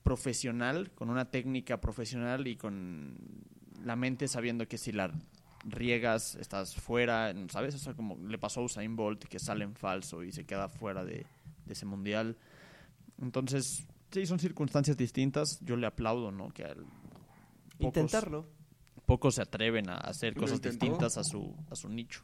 [0.03, 3.15] profesional, con una técnica profesional y con
[3.83, 5.11] la mente sabiendo que si la
[5.65, 7.75] riegas, estás fuera, ¿sabes?
[7.75, 10.67] O sea, como le pasó a Usain Bolt, que sale en falso y se queda
[10.67, 11.25] fuera de,
[11.65, 12.37] de ese mundial.
[13.21, 15.59] Entonces, sí, son circunstancias distintas.
[15.61, 16.49] Yo le aplaudo, ¿no?
[16.49, 16.85] Que al-
[17.79, 18.45] pocos- Intentarlo.
[19.05, 20.85] pocos se atreven a hacer ¿Lo cosas intentó?
[20.85, 22.23] distintas a su, a su nicho.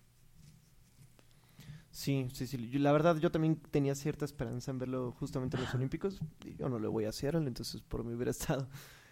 [1.92, 2.70] Sí, sí, sí.
[2.70, 6.20] Yo- la verdad, yo también tenía cierta esperanza en verlo justamente en los Olímpicos.
[6.58, 8.70] Yo no le voy a Seattle, entonces por mí hubiera estado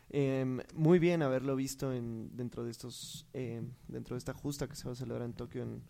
[0.10, 4.76] em, muy bien haberlo visto en, dentro de estos em, dentro de esta justa que
[4.76, 5.84] se va a celebrar en Tokio en,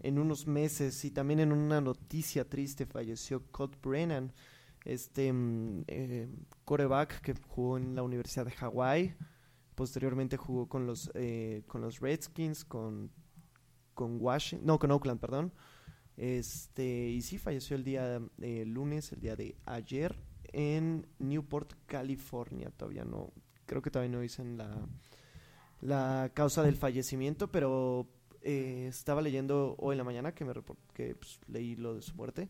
[0.00, 1.04] en unos meses.
[1.04, 4.32] Y también en una noticia triste falleció Colt Brennan,
[4.84, 5.32] este
[5.88, 6.28] eh,
[6.64, 9.14] coreback que jugó en la Universidad de Hawái.
[9.76, 13.10] Posteriormente jugó con los eh, con los Redskins, con
[13.94, 15.52] con Washington, no, con Oakland, perdón.
[16.16, 20.16] Este, y sí, falleció el día eh, lunes, el día de ayer,
[20.52, 22.70] en Newport, California.
[22.70, 23.32] Todavía no,
[23.66, 24.88] creo que todavía no dicen la,
[25.80, 28.08] la causa del fallecimiento, pero
[28.42, 30.52] eh, estaba leyendo hoy en la mañana que me
[30.94, 32.48] que pues, leí lo de su muerte.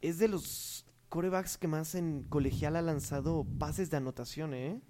[0.00, 4.80] Es de los corebacks que más en colegial ha lanzado pases de anotación, ¿eh?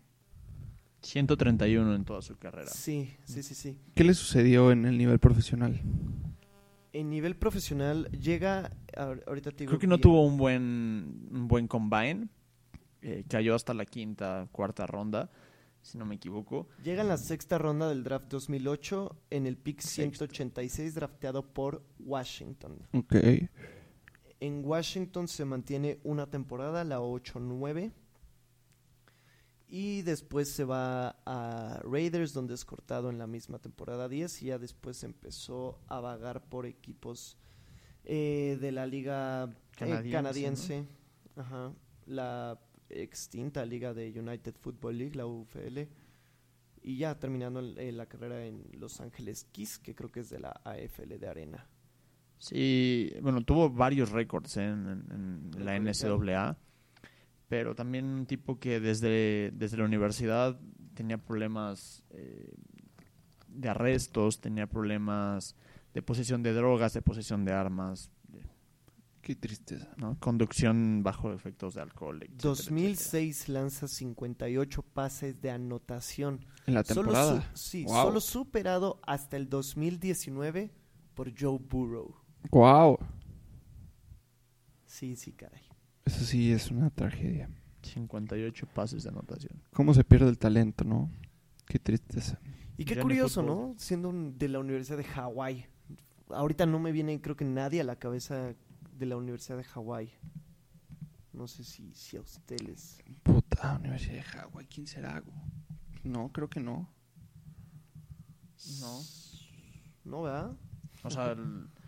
[1.02, 2.70] 131 en toda su carrera.
[2.70, 3.78] Sí, sí, sí, sí.
[3.94, 5.80] ¿Qué le sucedió en el nivel profesional?
[6.94, 11.46] En nivel profesional llega, ahor- ahorita te digo Creo que no tuvo un buen, un
[11.48, 12.28] buen combine.
[13.02, 15.28] Eh, cayó hasta la quinta, cuarta ronda,
[15.82, 16.68] si no me equivoco.
[16.82, 20.26] Llega en la sexta ronda del draft 2008 en el pick Sexta.
[20.26, 22.78] 186 drafteado por Washington.
[22.94, 23.16] Ok.
[24.40, 27.92] En Washington se mantiene una temporada, la 8-9.
[29.66, 34.42] Y después se va a Raiders, donde es cortado en la misma temporada 10.
[34.42, 37.36] Y ya después empezó a vagar por equipos
[38.04, 39.44] eh, de la liga
[39.80, 40.84] eh, Canadiense.
[41.36, 41.72] Ajá.
[42.06, 45.80] La extinta liga de United Football League, la UFL.
[46.82, 50.38] Y ya terminando eh, la carrera en Los Ángeles Kiss, que creo que es de
[50.38, 51.66] la AFL de Arena.
[52.36, 54.64] Sí, bueno, tuvo varios récords ¿eh?
[54.64, 55.78] en, en- la.
[55.78, 56.58] NCAA,
[57.56, 60.58] pero también un tipo que desde, desde la universidad
[60.94, 62.52] tenía problemas eh,
[63.46, 65.54] de arrestos, tenía problemas
[65.92, 68.10] de posesión de drogas, de posesión de armas,
[69.22, 69.88] Qué tristeza.
[69.98, 70.18] ¿no?
[70.18, 72.16] conducción bajo efectos de alcohol.
[72.16, 72.74] etcétera, etcétera.
[72.74, 76.44] 2006 lanza 58 pases de anotación.
[76.66, 77.50] En la Solo temporada.
[77.54, 78.02] su- sí, Wow.
[78.02, 80.72] solo superado hasta el 2019
[81.14, 82.16] por Joe Burrow.
[82.50, 82.98] Wow.
[84.86, 85.62] Sí, sí, caray.
[86.04, 87.48] Eso sí es una tragedia.
[87.82, 89.60] 58 pases de anotación.
[89.72, 91.10] ¿Cómo se pierde el talento, no?
[91.66, 92.38] Qué tristeza.
[92.76, 93.42] Y qué Ya curioso.
[93.42, 93.74] ¿no?
[93.78, 95.66] Siendo un- de la Universidad de Hawái.
[96.28, 98.54] Ahorita no me viene, creo que nadie a la cabeza
[98.98, 100.10] de la Universidad de Hawái.
[101.32, 102.98] No sé si, si a ustedes.
[103.22, 105.22] Puta, Universidad de Hawái, ¿quién será?
[106.02, 106.88] No, creo que no.
[108.80, 109.00] No.
[110.04, 110.56] ¿No, verdad?
[111.02, 111.68] O sea, el-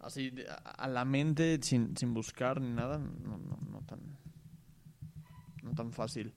[0.00, 4.00] así de- a, la mente sin, sin buscar ni nada, no, no, no tan
[5.62, 6.34] no tan fácil.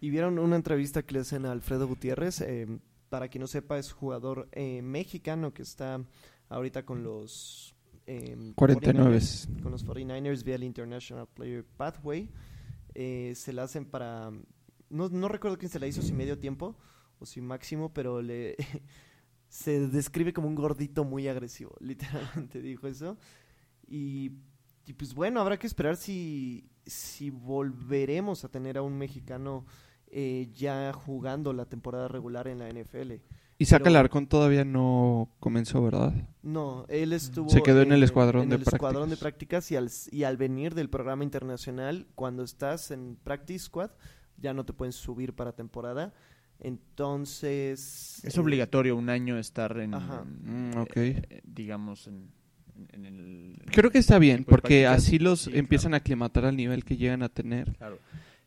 [0.00, 2.40] Y vieron una entrevista que le hacen a Alfredo Gutiérrez.
[2.40, 2.66] eh,
[3.08, 6.00] para quien no sepa, es jugador eh, mexicano que está
[6.48, 7.74] ahorita con los
[8.54, 9.18] 49.
[9.18, 12.30] 49ers, con los 49ers vía el International Player Pathway.
[12.94, 14.30] Eh, se la hacen para.
[14.88, 16.76] No, no recuerdo quién se la hizo, si medio tiempo
[17.18, 18.56] o si máximo, pero le.
[19.50, 21.74] se describe como un gordito muy agresivo.
[21.80, 23.18] Literalmente dijo eso.
[23.86, 24.30] Y,
[24.86, 29.66] y pues bueno, habrá que esperar si, si volveremos a tener a un mexicano
[30.06, 33.14] eh, ya jugando la temporada regular en la NFL.
[33.58, 36.14] Isaac Pero- Alarcón todavía no comenzó, ¿verdad?
[36.42, 39.66] No, él estuvo Se quedó en el escuadrón en de el escuadrón de prácticas.
[39.66, 43.90] prácticas y al, y al venir del programa internacional, cuando estás en Practice Squad,
[44.38, 46.14] ya no te pueden subir para temporada.
[46.60, 48.20] Entonces...
[48.24, 50.22] Es eh, obligatorio un año estar en, Ajá.
[50.24, 50.96] en, Mm, ok.
[50.96, 52.30] eh, eh, digamos, en,
[52.92, 53.56] en el...
[53.72, 55.96] Creo que está bien, porque así los Sí, empiezan claro.
[55.96, 57.76] a aclimatar al nivel que llegan a tener.
[57.76, 57.98] Claro.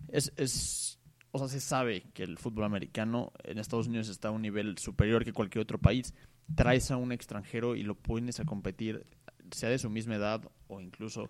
[0.09, 0.99] Es, es,
[1.31, 4.77] o sea, se sabe que el fútbol americano en Estados Unidos está a un nivel
[4.77, 6.13] superior que cualquier otro país.
[6.55, 9.05] Traes a un extranjero y lo pones a competir,
[9.51, 11.29] sea de su misma edad o incluso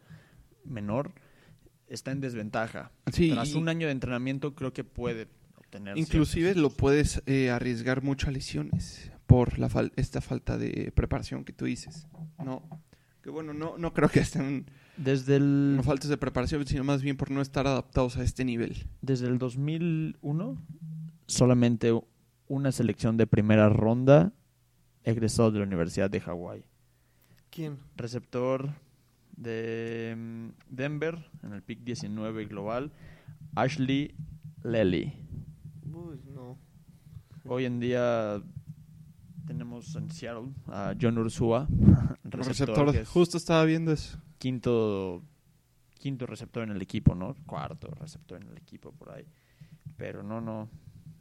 [0.65, 1.13] menor,
[1.87, 2.91] está en desventaja.
[3.11, 5.27] Sí, Tras y- un año de entrenamiento creo que puede
[5.77, 10.57] obtener Inclusive ciertos- lo puedes eh, arriesgar mucho a lesiones por la fal- esta falta
[10.57, 12.07] de preparación que tú dices.
[12.43, 12.61] No,
[13.21, 14.65] que bueno, no, no creo que estén
[14.97, 18.45] Desde el, no faltas de preparación, sino más bien por no estar adaptados a este
[18.45, 18.87] nivel.
[19.01, 20.57] desde el 2001,
[21.27, 21.91] solamente
[22.47, 24.33] una selección de primera ronda
[25.03, 26.63] egresó de la Universidad de Hawái.
[27.49, 27.79] ¿Quién?
[27.95, 28.73] receptor
[29.35, 32.91] de mm, Denver en el pick 19 global,
[33.55, 34.13] Ashley
[34.63, 35.13] Lely.
[35.93, 36.57] Uy, no.
[37.45, 38.41] Hoy en día
[39.45, 41.67] tenemos en Seattle a John Ursua,
[42.23, 44.17] receptor, Receptor, es justo estaba viendo eso.
[44.39, 45.23] quinto
[45.99, 47.35] quinto receptor en el equipo, ¿no?
[47.45, 49.25] Cuarto receptor en el equipo por ahí.
[49.95, 50.67] Pero no, no,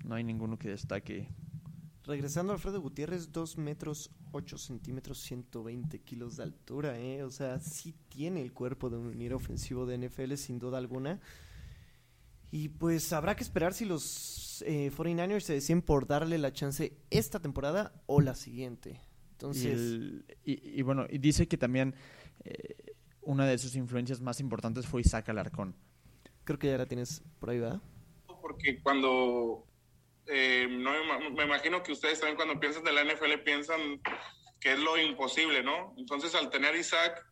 [0.04, 1.28] no hay ninguno que destaque.
[2.04, 7.22] Regresando a Alfredo Gutiérrez, 2 metros 8 centímetros, 120 kilos de altura, ¿eh?
[7.22, 11.20] O sea, sí tiene el cuerpo de un liniero ofensivo de NFL, sin duda alguna.
[12.52, 16.92] Y pues habrá que esperar si los eh, 49ers se deciden por darle la chance
[17.10, 18.90] esta temporada o la siguiente.
[18.90, 21.94] Y, Entonces, el- y- y bueno, y dice que también
[22.44, 22.76] eh,
[23.22, 25.74] una de sus influencias más importantes fue Isaac Alarcón.
[26.44, 27.80] creo que ya la tienes por ahí, ¿verdad?
[28.40, 29.64] porque cuando
[30.26, 34.00] eh, no me ima- me imagino que ustedes también cuando piensan de la NFL piensan
[34.60, 35.94] que es lo imposible, ¿no?
[35.96, 37.24] Entonces al tener Isaac,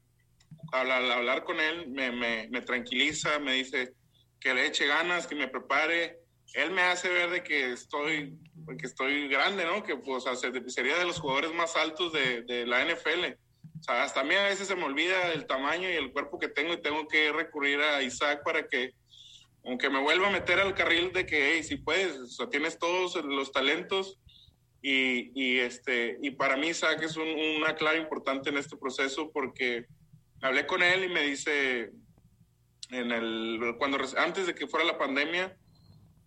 [0.73, 3.95] al, al hablar con él, me, me, me tranquiliza, me dice
[4.41, 6.19] que le eche ganas, que me prepare.
[6.55, 8.37] Él me hace ver de que estoy,
[8.79, 9.83] que estoy grande, ¿no?
[9.85, 13.37] Que pues, o sea, se- sería de los jugadores más altos de, de la NFL.
[13.79, 16.39] O sea, hasta a mí a veces se me olvida el tamaño y el cuerpo
[16.39, 18.93] que tengo y tengo que recurrir a Isaac para que
[19.65, 22.79] aunque me vuelva a meter al carril de que, hey, si puedes, o sea, tienes
[22.79, 24.19] todos los talentos
[24.83, 29.31] y, y, este, y para mí Isaac es un- una clave importante en este proceso
[29.31, 29.85] porque
[30.41, 31.91] hablé con él y me dice,
[32.91, 35.57] en el, cuando, antes de que fuera la pandemia,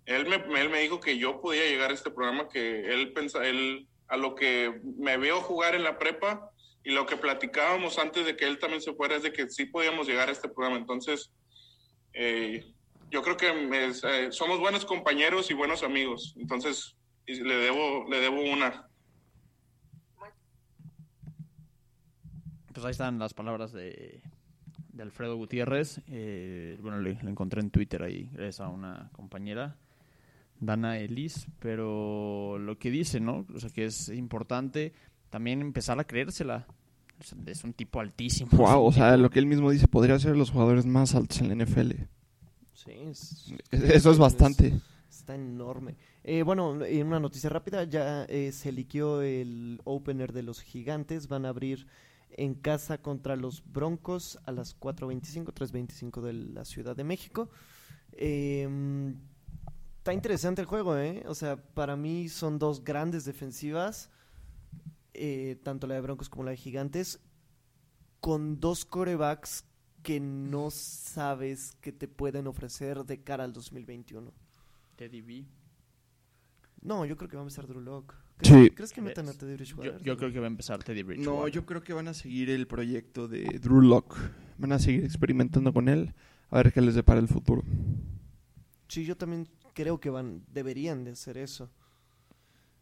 [0.06, 3.46] él me, él me dijo que yo podía llegar a este programa, que él pensa,
[3.46, 6.50] él, a lo que me veo jugar en la prepa,
[6.84, 9.66] y lo que platicábamos antes de que él también se fuera es de que sí
[9.66, 10.78] podíamos llegar a este programa.
[10.78, 11.32] Entonces,
[12.14, 12.66] eh,
[13.10, 16.36] yo creo que eh, somos buenos compañeros y buenos amigos.
[16.38, 16.96] Entonces,
[17.26, 18.90] le debo, le debo una.
[22.74, 24.22] Pues ahí están las palabras de,
[24.94, 26.02] de Alfredo Gutiérrez.
[26.08, 29.76] Eh, bueno, le, encontré en Twitter ahí, gracias a una compañera,
[30.60, 31.48] Dana Elis.
[31.60, 33.46] Pero lo que dice, ¿no?
[33.54, 34.94] O sea, que es importante
[35.30, 36.68] también empezar a creérsela.
[37.46, 38.52] Es un tipo altísimo.
[38.54, 41.50] Wow, o sea, lo que él mismo dice, podría ser los jugadores más altos en
[41.50, 41.92] la NFL.
[42.74, 44.74] Sí, es, eso es bastante.
[45.10, 45.96] está enorme.
[46.24, 51.28] Eh, bueno, en una noticia rápida, ya eh, se liqueó el opener de los gigantes.
[51.28, 51.88] Van a abrir
[52.38, 57.50] en casa contra los Broncos a las 4.25, 3.25 de la Ciudad de México.
[58.12, 59.16] Em,
[59.98, 61.24] está interesante el juego, ¿eh?
[61.28, 64.10] O sea, para mí son dos grandes defensivas,
[65.14, 67.20] eh, tanto la de Broncos como la de Gigantes,
[68.20, 69.66] con dos corebacks
[70.04, 74.32] que no sabes que te pueden ofrecer de cara al 2021.
[74.96, 75.46] Teddy B.
[76.82, 78.14] No, yo creo que va a empezar Drew Locke.
[78.44, 80.02] ¿Crees, que metan a Teddy Bridgewater?
[80.02, 81.42] Yo, creo que va a empezar Teddy Bridgewater.
[81.42, 84.16] No, yo creo que van a seguir el proyecto de Drew Locke.
[84.58, 86.14] Van a seguir experimentando con él
[86.50, 87.64] a ver qué les depara el futuro.
[88.88, 91.70] Sí, yo también creo que van, deberían de hacer eso.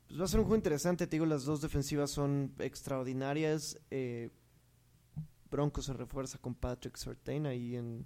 [0.07, 3.79] Pues va a ser un juego interesante, te digo, las dos defensivas son extraordinarias.
[3.89, 4.29] Eh,
[5.49, 8.05] Bronco se refuerza con Patrick Surtain ahí en,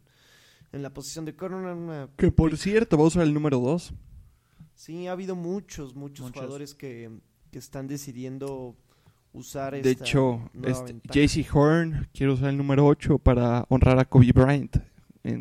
[0.71, 2.09] en la posición de corner.
[2.17, 3.93] Que por cierto, va a usar el número 2.
[4.75, 7.09] Sí, ha habido muchos, muchos, jugadores que,
[7.59, 8.75] están decidiendo
[9.33, 14.31] usar De hecho, este, JC Horn quiere usar el número 8 para honrar a Kobe
[14.33, 14.77] Bryant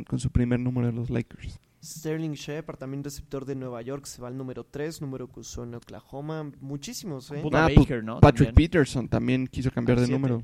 [0.07, 1.61] con su primer número de los Lakers.
[1.85, 5.65] Sterling Shepard, también receptor de Nueva York, se va al número 3, número que usó
[5.65, 6.51] en Oklahoma.
[6.61, 7.43] Muchísimos, ¿eh?
[7.53, 8.21] Ah, Baker, ¿no?
[8.21, 10.43] Patrick Peterson también quiso cambiar de número.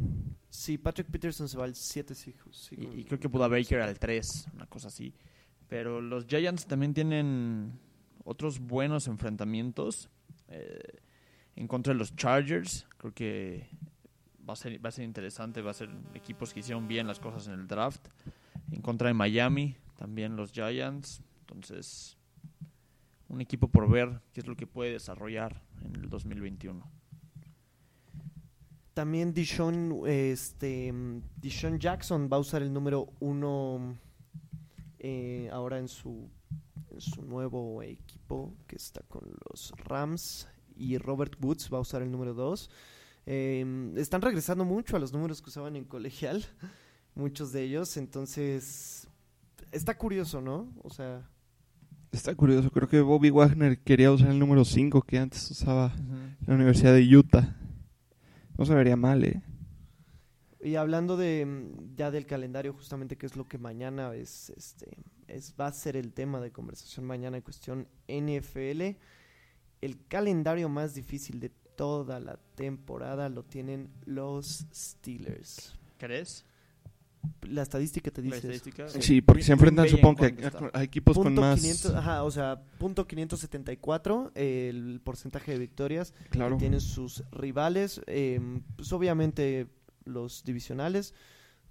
[0.51, 2.35] Sí, Patrick Peterson se va al 7, sí,
[2.73, 5.15] y, creo que Buda Baker al 3, una cosa así.
[5.67, 7.79] Pero los Giants también tienen
[8.25, 10.11] otros buenos enfrentamientos
[10.49, 11.01] eh,
[11.61, 12.87] en contra de los Chargers.
[12.97, 13.69] Creo que
[14.49, 17.21] va a, ser, va a ser interesante, va a ser equipos que hicieron bien las
[17.21, 18.09] cosas en el draft.
[18.73, 21.23] En contra de Miami, también los Giants.
[21.41, 22.17] Entonces,
[23.29, 26.83] un equipo por ver qué es lo que puede desarrollar en el 2021.
[28.95, 30.95] También Dishon, este,
[31.37, 33.99] Dishon Jackson va a usar el número uno
[34.99, 36.31] eh, ahora en su
[36.99, 40.47] su nuevo equipo que está con los Rams
[40.81, 42.71] y Robert Woods va a usar el número 2.
[43.27, 46.45] Em, están regresando mucho a los números que usaban en colegial,
[47.15, 49.07] muchos de ellos, entonces
[49.71, 50.73] está curioso, ¿no?
[50.83, 51.29] O sea...
[52.13, 55.93] Está curioso, creo que Bobby Wagner quería usar el número 5 que antes usaba
[56.45, 57.57] la Universidad de Utah.
[58.59, 59.41] No se vería mal, ¿eh?
[60.63, 61.47] Y hablando de
[61.95, 64.89] ya del calendario, justamente que es lo que mañana es, este,
[65.29, 68.97] es, va a ser el tema de conversación mañana en cuestión NFL.
[69.81, 75.79] El calendario más difícil de toda la temporada lo tienen los Steelers.
[75.99, 76.45] ¿Crees?
[77.43, 78.61] La estadística te dice
[79.01, 81.87] Sí, porque se enfrentan, supongo que a, equipos con más...
[81.87, 86.57] ajá, o sea, punto 574, el porcentaje de victorias claro.
[86.57, 88.01] tienen sus rivales.
[88.07, 88.41] Eh,
[88.77, 89.67] pues obviamente
[90.05, 91.15] los divisionales,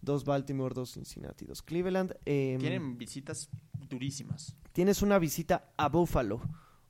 [0.02, 2.15] dos Baltimore, dos Cincinnati, dos Cleveland.
[2.26, 3.50] Em, Tienen visitas
[3.89, 4.56] durísimas.
[4.74, 6.41] Tienes una visita a Buffalo,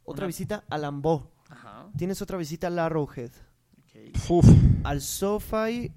[0.09, 1.29] otra visita a Lambeau.
[1.97, 3.31] Tienes otra visita a Arrowhead.
[4.83, 5.91] Al SoFi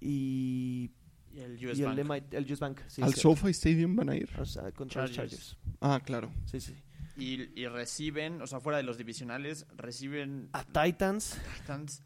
[0.00, 0.90] y
[1.34, 2.24] el US Bank.
[2.32, 4.30] El, US Bank ¿Al SoFi Stadium van a ir?
[4.38, 5.56] O sea, contra los Chargers.
[5.80, 6.32] Ah, claro.
[6.46, 6.74] Sí, sí.
[7.16, 10.48] Y, y, reciben, o sea, fuera de los divisionales, reciben...
[10.52, 11.38] A Titans.
[11.58, 12.02] Titans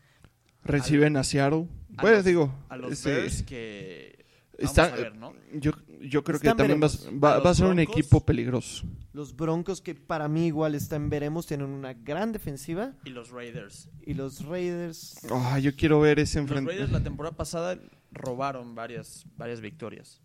[0.66, 1.68] Reciben a Seattle.
[2.00, 2.52] Pues digo.
[2.68, 4.25] A los Bears que.
[4.58, 5.34] Está, a ver, ¿no?
[5.52, 8.86] yo, yo creo que también va, va, a ser un equipo peligroso.
[9.12, 12.94] Los Broncos, que para mí igual están veremos, tienen una gran defensiva.
[13.04, 13.90] Y los Raiders.
[14.02, 15.20] Y los Raiders.
[15.30, 16.72] Oh, yo quiero ver ese enfrentamiento.
[16.72, 17.78] Los Raiders la temporada pasada
[18.12, 20.22] robaron varias, varias victorias.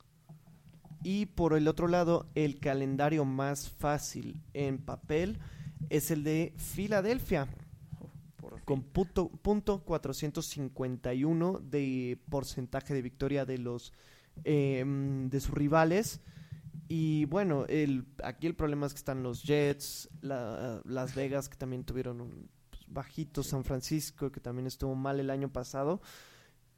[1.03, 5.39] Y por el otro lado, el calendario más fácil en papel
[5.89, 7.47] es el de Filadelfia
[8.65, 13.93] con punto, punto 451 de porcentaje de victoria de los
[14.43, 16.21] em, de sus rivales.
[16.87, 21.83] Y bueno, el, aquí el problema es que están los Jets, Las Vegas, que también
[21.85, 26.01] tuvieron un pues, bajito, San Francisco, que también estuvo mal el año pasado.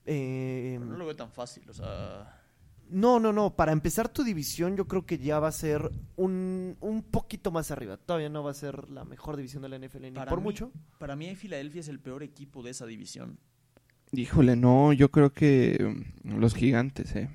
[0.05, 2.41] Eh, no lo veo tan fácil, o sea
[2.89, 3.55] no, no, no.
[3.55, 7.71] Para empezar tu división, yo creo que ya va a ser un, un poquito más
[7.71, 7.97] arriba.
[7.97, 10.71] Todavía no va a ser la mejor división de la NFL, ni por mucho.
[10.99, 13.39] Para mí, Filadelfia es el peor equipo de esa división.
[14.11, 17.29] Híjole, no, yo creo que mm, los gigantes, ¿eh?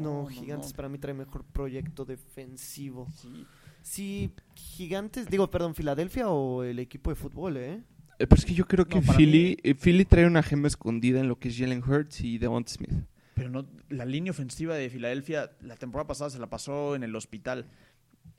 [0.00, 0.76] No, Gigantes no.
[0.76, 3.08] para mí trae mejor proyecto defensivo.
[3.20, 3.46] Sí.
[3.82, 7.82] Sí, Gigantes, digo, perdón, Filadelfia o el equipo de fútbol, ¿eh?
[8.18, 11.28] Eh, Pero es que yo creo que Philly, eh, Philly trae una gema escondida en
[11.28, 12.92] lo que es Jalen Hurts y Devon Smith.
[13.34, 17.14] Pero no, la línea ofensiva de Filadelfia la temporada pasada se la pasó en el
[17.16, 17.66] hospital.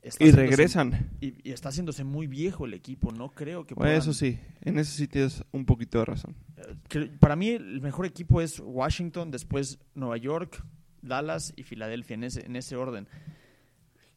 [0.02, 1.10] Está Y regresan.
[1.20, 3.12] Y, y está haciéndose muy viejo el equipo.
[3.12, 6.34] No creo que Bueno, puedan- eso sí, en eso sí tienes un poquito de razón.
[6.56, 10.64] Eh, que- Para mí el mejor equipo es Washington, después Nueva York,
[11.06, 13.08] Dallas y Filadelfia en ese, en ese orden.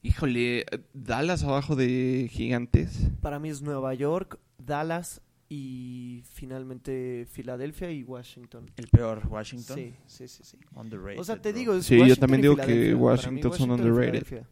[0.02, 3.10] Híjole, Dallas abajo de gigantes.
[3.22, 8.72] Para mí es Nueva York, Dallas y finalmente Filadelfia y Washington.
[8.78, 9.76] El peor, Washington.
[9.76, 10.58] Sí, sí, sí, sí.
[10.76, 11.60] Underrated, O sea, te bro.
[11.60, 14.24] digo, es Sí, yo Washington también digo que mí, Washington son underrated.
[14.24, 14.48] Filadelfia.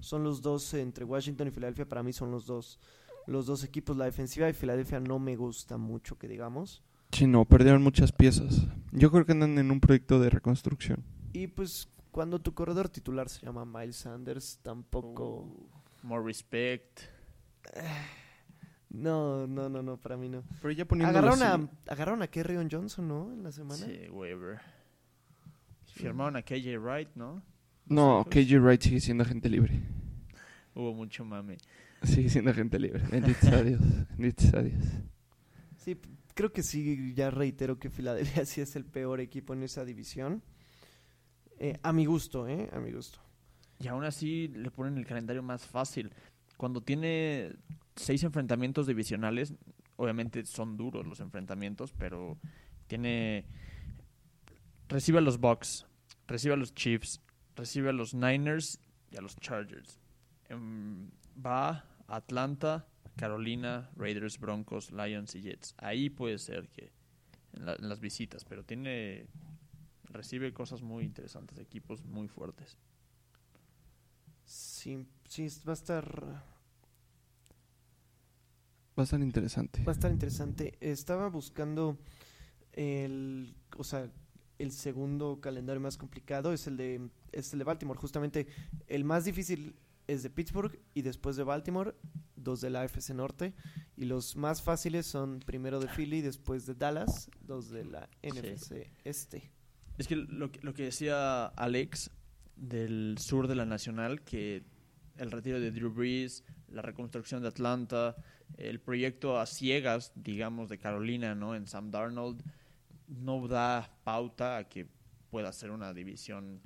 [0.00, 2.78] Son los dos entre Washington y Filadelfia, para mí son los dos
[3.26, 3.96] los dos equipos.
[3.96, 6.82] La defensiva de Filadelfia no me gusta mucho, que digamos.
[7.12, 8.66] Sí, no, perdieron muchas piezas.
[8.90, 11.04] Yo creo que andan en un proyecto de reconstrucción.
[11.32, 15.40] Y pues cuando tu corredor titular se llama Miles Sanders, tampoco...
[15.40, 15.68] Uh,
[16.06, 17.00] more respect.
[18.94, 20.44] No, no, no, no, para mí no.
[20.60, 23.32] Pero ya Agarraron así- a, agarraron a Kerryon Johnson, ¿no?
[23.32, 23.86] En la semana.
[23.86, 24.60] Sí, Weber.
[25.86, 27.42] Firmaron a KJ Wright, ¿no?
[27.86, 29.82] No, KJ Wright sigue siendo agente libre.
[30.74, 31.56] Hubo mucho mame.
[32.02, 33.02] Sigue siendo agente libre.
[33.10, 33.80] Bendito sea Dios.
[34.10, 34.84] Bendito sea Dios.
[35.78, 35.96] Sí,
[36.34, 40.42] creo que sí, ya reitero que Filadelfia sí es el peor equipo en esa división.
[41.64, 42.68] Eh, a mi gusto, ¿eh?
[42.72, 43.20] A mi gusto.
[43.78, 46.12] Y aún así le ponen el calendario más fácil.
[46.56, 47.52] Cuando tiene
[47.94, 49.54] seis enfrentamientos divisionales,
[49.94, 52.36] obviamente son duros los enfrentamientos, pero
[52.88, 53.46] tiene...
[54.88, 55.86] Recibe a los Bucks,
[56.26, 57.20] recibe a los Chiefs,
[57.54, 58.80] recibe a los Niners
[59.12, 60.00] y a los Chargers.
[60.48, 62.86] Em, va a Atlanta,
[63.16, 65.74] Carolina, Raiders, Broncos, Lions y Jets.
[65.78, 66.90] Ahí puede ser que
[67.52, 69.26] en, la- en las visitas, pero tiene...
[70.12, 72.76] Recibe cosas muy interesantes, equipos muy fuertes.
[74.44, 76.44] Sí, sí, va a estar,
[78.98, 79.82] Va a estar interesante.
[79.84, 80.76] va a estar interesante.
[80.80, 81.98] Estaba buscando
[82.72, 84.10] el, o sea,
[84.58, 87.98] el segundo calendario más complicado es el de, es el de Baltimore.
[87.98, 88.46] Justamente
[88.88, 89.74] el más difícil
[90.06, 91.94] es de Pittsburgh y después de Baltimore,
[92.36, 93.54] dos de la AFC Norte.
[93.96, 98.90] Y los más fáciles son primero de Philly, después de Dallas, dos de la NFC
[99.04, 99.50] Este.
[99.98, 102.10] Es que lo, que lo que decía Alex
[102.56, 104.64] del sur de la Nacional, que
[105.16, 108.16] el retiro de Drew Brees, la reconstrucción de Atlanta,
[108.56, 111.54] el proyecto a ciegas, digamos, de Carolina, ¿no?
[111.54, 112.42] En Sam Darnold,
[113.08, 114.86] no da pauta a que
[115.30, 116.60] pueda ser una división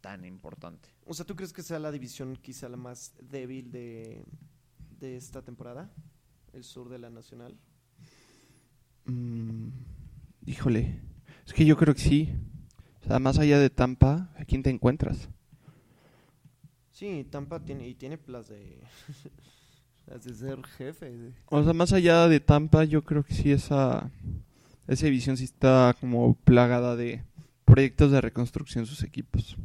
[0.00, 0.88] tan importante.
[1.04, 4.24] O sea, ¿tú crees que sea la división quizá la más débil de,
[4.98, 5.90] de esta temporada?
[6.52, 7.56] El sur de la Nacional.
[9.04, 9.68] Mm,
[10.46, 11.00] híjole.
[11.46, 12.32] Es que yo creo que sí.
[13.18, 15.28] Más allá de Tampa, ¿a quién te encuentras?
[16.92, 18.78] Sí, Tampa tiene, y tiene las de,
[20.06, 21.10] las de ser jefe.
[21.10, 24.10] de- O sea, más allá de Tampa, yo creo que sí esa,
[24.86, 27.24] esa división sí está como plagada de
[27.64, 29.56] proyectos de reconstrucción sus equipos.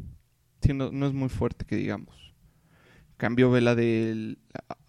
[0.61, 2.33] Sí, no, no es muy fuerte que digamos.
[3.17, 4.39] Cambio ve la del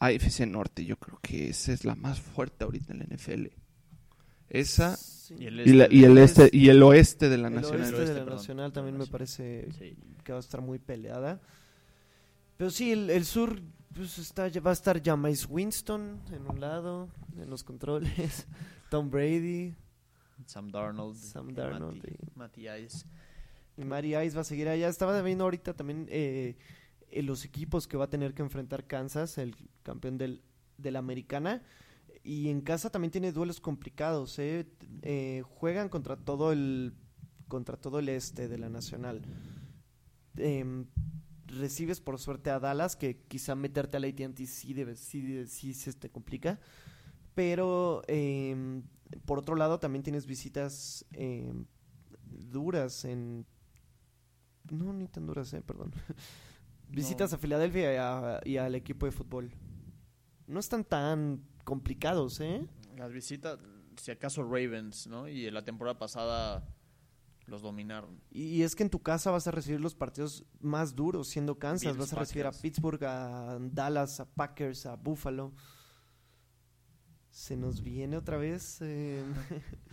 [0.00, 3.46] AFC Norte, yo creo que esa es la más fuerte ahorita en la NFL.
[4.48, 4.96] Esa
[5.26, 5.34] Sí.
[5.38, 7.80] Y el y, la- y el este y el oeste de la El nacional.
[7.80, 9.96] oeste El oeste, de la perdón, Nacional de la también me parece Sí.
[10.24, 11.40] que va a estar muy peleada.
[12.56, 13.60] Pero sí, el, el sur
[13.94, 17.08] pues está, va a estar Jameis Winston en un lado,
[17.40, 18.46] en los controles,
[18.90, 19.74] Tom Brady
[20.44, 23.06] Sam Darnold, Sam y Darnold Matty- y- Matty Ice.
[23.78, 24.88] y Mari Ice va a seguir allá.
[24.88, 26.56] Estaba viendo ahorita también eh,
[27.10, 30.42] eh, los equipos que va a tener que enfrentar Kansas, el campeón del,
[30.78, 31.62] de la americana.
[32.26, 34.36] Y en casa también tiene duelos complicados.
[34.40, 34.66] ¿eh?
[35.02, 36.92] Eh, juegan contra todo el
[37.46, 39.22] contra todo el este de la nacional.
[40.36, 40.86] Em,
[41.46, 45.72] recibes por suerte a Dallas, que quizá meterte a la AT&T sí, debe, sí, sí
[45.72, 46.58] se te complica.
[47.36, 48.82] Pero em,
[49.24, 51.64] por otro lado también tienes visitas em,
[52.24, 53.46] duras en...
[54.68, 55.92] No, ni tan duras, eh, perdón.
[56.88, 59.52] visitas a Filadelfia y, a- y al equipo de fútbol.
[60.48, 62.64] No están tan complicados, ¿eh?
[62.96, 63.58] Las visitas,
[63.96, 65.28] si acaso Ravens, ¿no?
[65.28, 66.64] Y la temporada pasada
[67.46, 68.22] los dominaron.
[68.30, 71.92] Y es que en tu casa vas a recibir los partidos más duros siendo Kansas.
[71.92, 72.52] Bills, vas a recibir a.
[72.52, 75.52] Pittsburgh, a Dallas, a Packers, a Buffalo.
[77.30, 79.22] Se nos viene otra vez eh,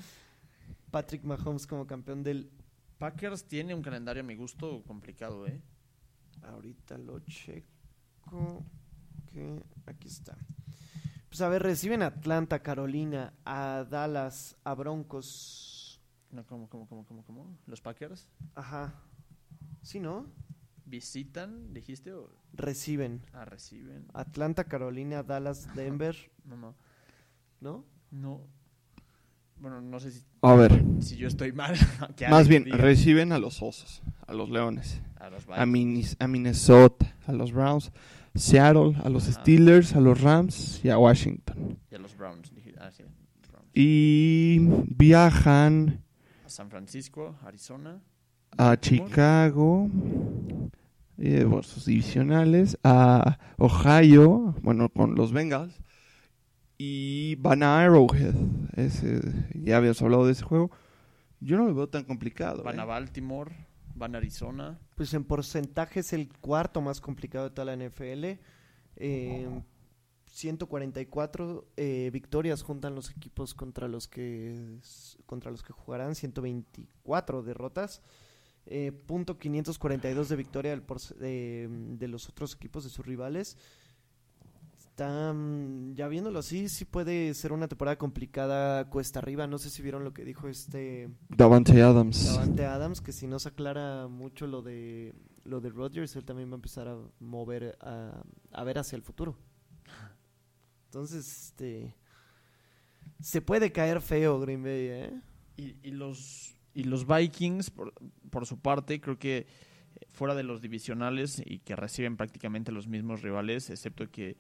[0.91, 2.49] Patrick Mahomes como campeón del...
[2.99, 5.59] Packers tiene un calendario a mi gusto complicado, ¿eh?
[6.43, 8.63] Ahorita lo checo.
[9.26, 10.38] Que aquí está.
[11.34, 15.99] Pues a ver, reciben a Atlanta, Carolina, a Dallas, a Broncos.
[16.29, 17.57] No, ¿cómo, cómo, cómo, cómo, cómo?
[17.65, 18.93] ¿Los Packers Ajá.
[19.81, 20.27] ¿Sí, no?
[20.86, 22.13] visitan, dijiste?
[22.13, 22.29] O...
[22.53, 23.23] Reciben.
[23.34, 24.05] Ah, reciben.
[24.13, 26.15] Atlanta, Carolina, Dallas, Denver,
[26.45, 26.75] No, no.
[27.61, 27.86] ¿no?
[28.11, 28.41] No.
[29.59, 31.73] Bueno, no sé si, A ver, si yo estoy mal.
[32.29, 32.77] más bien, diga.
[32.77, 35.65] reciben a los Osos, a los Leones, A los a.
[35.65, 37.91] Minis- a Minnesota, a los Browns,
[38.36, 39.41] Seattle, a los Ajá.
[39.41, 41.77] Steelers, a los Rams y a Washington.
[41.91, 42.51] Y a los Browns.
[42.79, 43.03] Ah, sí.
[43.49, 43.67] Browns.
[43.73, 44.57] Y
[44.95, 46.03] viajan
[46.45, 48.01] A San Francisco, Arizona.
[48.57, 49.89] a Chicago,
[51.17, 55.79] eh, bueno, sus divisionales, a Ohio, bueno, con los Bengals,
[56.77, 58.34] y van a Arrowhead.
[58.75, 59.21] Ese,
[59.53, 60.71] ya habíamos hablado de ese juego.
[61.39, 62.63] Yo no lo veo tan complicado.
[62.63, 62.81] Van ¿eh?
[62.81, 63.51] a Baltimore.
[63.95, 64.79] Van a Arizona.
[64.95, 68.39] Pues en porcentaje es el cuarto más complicado de toda la NFL.
[68.95, 69.47] Eh,
[70.33, 74.79] 144 eh, victorias juntan los equipos contra los que
[75.27, 78.01] contra los que jugarán 124 derrotas
[78.65, 80.83] eh, punto 542 de victoria del
[81.19, 83.57] de, de los otros equipos de sus rivales
[84.93, 89.71] Está, mm, ya viéndolo así sí puede ser una temporada complicada cuesta arriba no sé
[89.71, 92.27] si vieron lo que dijo este Davante Adams.
[92.27, 95.15] Davante Adams, que si no se aclara mucho lo de
[95.45, 98.21] lo de Rodgers, él también va a empezar a mover a,
[98.51, 99.35] a ver hacia el futuro.
[100.85, 101.95] Entonces, este
[103.19, 105.21] se puede caer feo Green Bay, ¿eh?
[105.57, 107.95] Y, y los, y los Vikings, por,
[108.29, 109.47] por su parte, creo que
[110.14, 114.38] fuera de los divisionales y que reciben prácticamente los mismos rivales, excepto que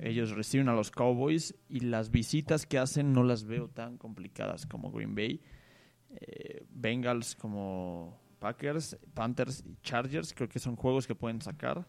[0.00, 4.66] ellos reciben a los Cowboys y las visitas que hacen no las veo tan complicadas
[4.66, 5.40] como Green Bay.
[6.10, 11.86] Eh, Bengals como Packers, Panthers y Chargers, creo que son juegos que pueden sacar.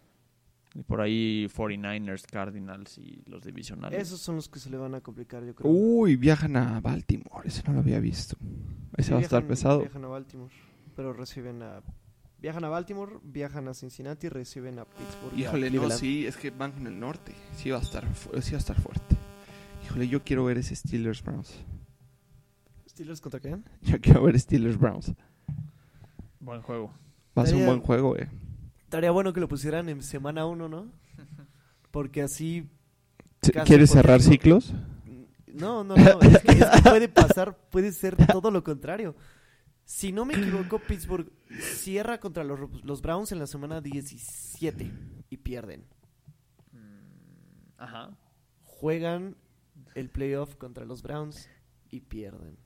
[0.76, 4.00] Y por ahí 49ers, Cardinals y los divisionales.
[4.00, 5.72] Esos son los que se le van a complicar, yo creo.
[5.72, 7.48] Uy, viajan a Baltimore.
[7.48, 8.36] Ese no lo había visto.
[8.98, 9.80] Ese Sí, va a estar pesado.
[9.82, 10.54] Viajan a Baltimore,
[10.96, 11.82] pero reciben a
[12.44, 15.39] viajan a Baltimore, viajan a Cincinnati, reciben a Pittsburgh.
[15.39, 17.34] Híjole, no, sí, es que van con el norte.
[17.56, 18.04] Sí va a estar,
[18.41, 19.16] sí va a estar fuerte.
[19.86, 21.56] Híjole, yo quiero ver ese Steelers Browns.
[22.86, 23.64] ¿Steelers contra quién?
[23.82, 25.14] Yo quiero ver Steelers Browns.
[26.41, 26.94] Buen juego.
[27.36, 28.30] Va a ser un buen juego, eh.
[28.84, 30.91] Estaría bueno que lo pusieran en semana 1, ¿no?
[31.91, 32.68] Porque así
[33.66, 34.74] ¿Quieres cerrar ciclos?
[35.48, 36.22] No, no, no.
[36.22, 39.16] Es que, es que puede pasar, puede ser todo lo contrario.
[39.86, 44.92] Si no me equivoco, Pittsburgh cierra contra los, los Browns en la semana 17
[45.30, 45.86] y pierden.
[47.78, 48.18] Ajá.
[48.64, 49.36] Juegan
[49.96, 51.50] el playoff contra los Browns
[51.90, 52.58] y pierden.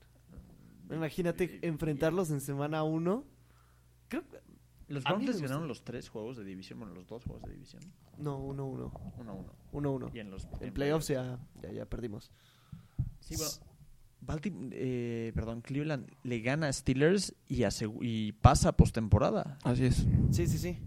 [0.90, 3.24] Imagínate enfrentarlos en semana 1.
[4.08, 4.38] Creo que.
[4.88, 7.82] Los Browns les ganaron los tres juegos de división, bueno, los dos juegos de división.
[8.16, 8.90] No, 1-1.
[9.18, 9.52] Uno, 1-1.
[9.72, 9.92] uno.
[9.92, 10.10] uno.
[10.14, 12.30] Y en los En playoffs ya, ya, ya perdimos.
[13.20, 13.50] Sí, bueno.
[14.24, 19.58] Baltim- eh, perdón, Cleveland le gana a Steelers y, pasa postemporada.
[19.64, 20.06] Así es.
[20.30, 20.78] Sí, sí, sí.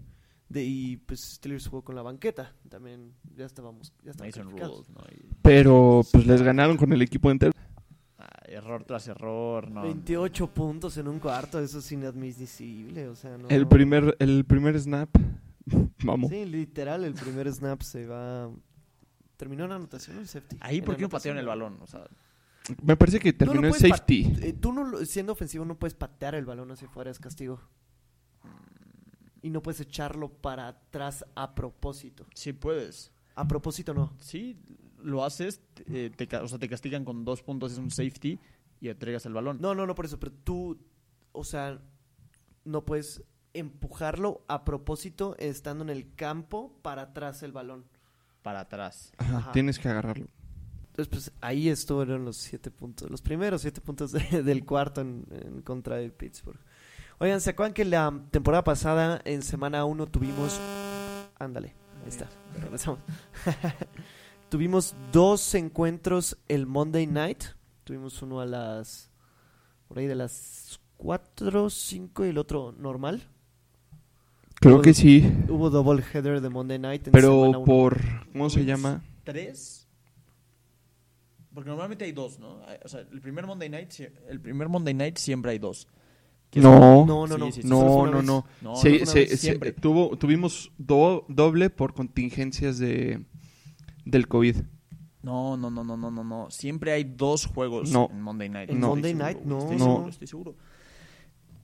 [0.48, 2.52] De, y pues Steelers jugó con la banqueta.
[2.68, 3.92] También ya estábamos.
[4.04, 4.86] Ya estábamos Mason calificados.
[4.88, 5.16] Rudolph, ¿no?
[5.16, 7.52] Y- Pero pues les ganaron con el equipo entero.
[8.18, 9.82] ah, error tras error, no.
[9.82, 13.48] 28 puntos en un cuarto, eso es inadmisible, o sea, no.
[13.48, 15.08] El primer, el primer snap.
[16.04, 16.30] Vamos.
[16.30, 18.50] Sí, literal, el primer snap se va.
[19.38, 20.56] ¿Terminó en anotación en safety?
[20.60, 21.78] Ahí, ¿por qué no patearon el balón?
[21.80, 22.04] O sea,
[22.82, 24.32] Me parece que no terminó en safety.
[24.40, 27.60] eh, tú no, lo- siendo ofensivo, no puedes patear el balón hacia afuera, es castigo.
[29.42, 32.26] Y no puedes echarlo para atrás a propósito.
[32.34, 33.12] sí puedes.
[33.34, 34.12] A propósito, no.
[34.20, 34.56] Sí,
[35.02, 38.38] lo haces, eh, te, o sea, te castigan con dos puntos, es un safety
[38.80, 39.58] y entregas el balón.
[39.60, 40.78] No, no, no por eso, pero tú,
[41.32, 41.80] o sea,
[42.64, 47.86] no puedes empujarlo a propósito estando en el campo para atrás el balón.
[48.42, 49.12] Para atrás.
[49.18, 49.52] Ajá, Ajá.
[49.52, 50.26] Tienes que agarrarlo.
[50.92, 55.24] Entonces, pues ahí estuvieron los siete puntos, los primeros siete puntos de- del cuarto en,
[55.30, 56.58] en contra de Pittsburgh.
[57.18, 60.60] Oigan, ¿se acuerdan que la temporada pasada en semana 1 tuvimos...
[61.38, 61.68] Ándale,
[62.02, 62.28] ahí está,
[62.60, 63.00] regresamos.
[64.48, 67.44] tuvimos dos encuentros el Monday Night.
[67.84, 69.10] Tuvimos uno a las...
[69.88, 73.22] por ahí de las 4, 5 y el otro normal.
[74.56, 75.32] Creo Hubo- que sí.
[75.48, 77.64] Hubo double header de Monday Night en Pero semana uno.
[77.64, 77.98] por...
[78.32, 79.02] ¿Cómo se llama?
[79.24, 79.81] ¿Tres?
[81.54, 82.60] Porque normalmente hay dos, ¿no?
[82.84, 83.90] O sea, el primer Monday Night,
[84.28, 85.86] el primer Monday Night siempre hay dos.
[86.54, 87.06] No.
[87.06, 87.52] No, no, Sí, no.
[87.52, 87.68] sí, sí.
[87.68, 88.44] No, no, no.
[88.60, 89.72] No, Se- no, una se- vez, se- siempre.
[89.72, 93.24] tuvo, tuvimos do- doble por contingencias de
[94.04, 94.56] del COVID.
[95.22, 96.50] No, no, no, no, no, no, no.
[96.50, 98.08] Siempre hay dos juegos No.
[98.10, 98.70] en Monday Night.
[98.70, 99.38] ¿En Estoy Monday seguro, Night?
[99.44, 99.58] No.
[99.60, 99.84] Estoy No.
[99.84, 100.56] seguro, estoy seguro.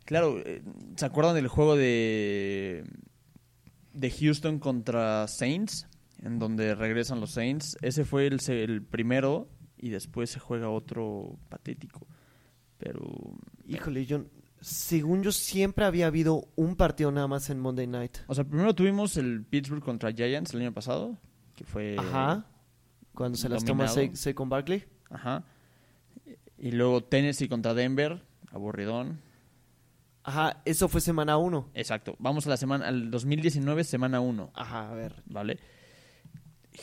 [0.05, 0.63] Claro, eh,
[0.97, 2.85] ¿se acuerdan del juego de,
[3.93, 5.87] de Houston contra Saints?
[6.23, 7.77] En donde regresan los Saints.
[7.83, 9.49] Ese fue el, se- el primero
[9.79, 12.07] y después se juega otro patético.
[12.79, 13.01] Pero
[13.67, 14.25] Híjole, yo...
[14.61, 18.19] Según yo, siempre había habido un partido nada más en Monday Night.
[18.27, 21.17] O sea, primero tuvimos el Pittsburgh contra Giants el año pasado,
[21.55, 21.97] que fue...
[21.97, 22.45] Ajá.
[23.15, 23.87] Cuando se las toma.
[23.87, 24.85] Sa- Saquon Barkley.
[25.11, 25.45] Ajá.
[26.59, 28.21] Y luego Tennessee contra Denver,
[28.51, 29.21] aburridón.
[30.25, 31.69] Ajá, eso fue semana uno.
[31.73, 32.17] Exacto.
[32.19, 35.23] Vamos a la semana, al 2019, semana 1, Ajá, a ver.
[35.27, 35.59] ¿vale?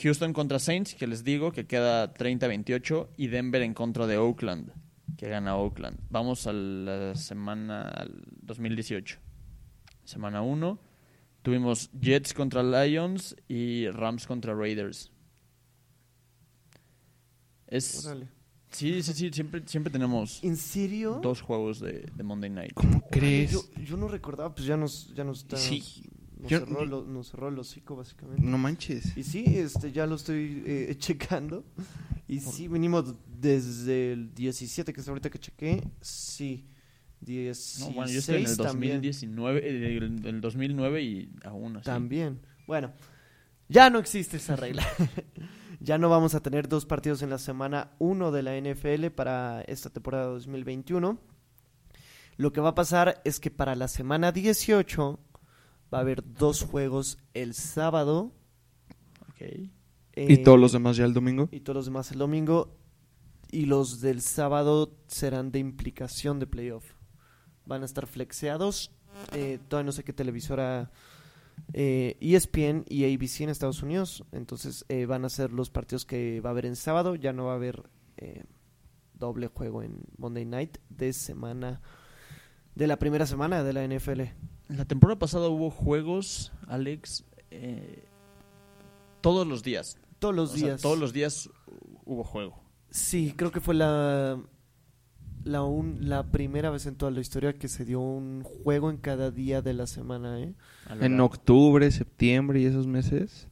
[0.02, 4.72] Houston contra Saints, que les digo que queda 30-28, y Denver en contra de Oakland,
[5.18, 6.00] que gana Oakland.
[6.10, 9.18] Vamos a la semana al 2018.
[10.04, 10.80] Semana 1.
[11.41, 15.12] Tuvimos Jets contra Lions y Rams contra Raiders.
[17.68, 18.28] Es, Órale.
[18.72, 21.20] sí, sí, sí, siempre, siempre tenemos ¿En serio?
[21.22, 22.74] dos juegos de, de Monday Night.
[22.74, 23.52] ¿Cómo crees?
[23.52, 25.58] Yo, yo no recordaba, pues ya nos, ya nos está...
[25.58, 26.04] Sí.
[26.38, 28.42] Nos, Yo- cerró, lo- nos cerró el hocico, básicamente.
[28.44, 29.16] No manches.
[29.18, 31.64] Y sí, este, ya lo estoy eh, checando.
[32.28, 35.84] Y sí, venimos desde el 17, que es ahorita que chequé.
[36.02, 36.66] Sí.
[37.22, 38.94] 16 No, bueno, yo estoy en el también.
[39.02, 41.86] 2019, eh, el, el 2009 y aún así.
[41.86, 42.40] También.
[42.68, 42.92] Bueno,
[43.70, 44.86] ya no existe esa regla.
[45.80, 49.62] ya no vamos a tener dos partidos en la semana 1 de la NFL para
[49.62, 51.18] esta temporada 2021.
[52.38, 55.20] Lo que va a pasar es que para la semana 18
[55.94, 58.32] va a haber dos juegos el sábado.
[59.30, 59.42] Ok.
[59.42, 61.50] ¿Y eh, todos los demás ya el domingo?
[61.52, 62.78] y todos los demás el domingo.
[63.52, 66.86] Y los del sábado serán de implicación de playoff.
[67.66, 68.92] Van a estar flexeados.
[69.34, 70.92] Eh, todavía no sé qué televisora
[71.74, 74.24] eh, ESPN y ABC en Estados Unidos.
[74.32, 77.16] Entonces eh, van a ser los partidos que va a haber en sábado.
[77.16, 78.44] Ya no va a haber eh,
[79.14, 81.82] doble juego en Monday Night de semana.
[82.76, 84.22] De la primera semana de la NFL.
[84.68, 88.05] La temporada pasada hubo juegos, Alex, eh,
[89.22, 89.97] todos los días.
[90.20, 90.82] Todos los O sea, días.
[90.82, 91.49] todos los días
[92.05, 92.59] hubo juego.
[92.89, 94.39] Sí, creo que fue la
[95.43, 98.97] la, un- la primera vez en toda la historia que se dio un juego en
[98.97, 100.55] cada día de la semana, ¿eh?
[101.01, 103.47] En octubre, septiembre y esos meses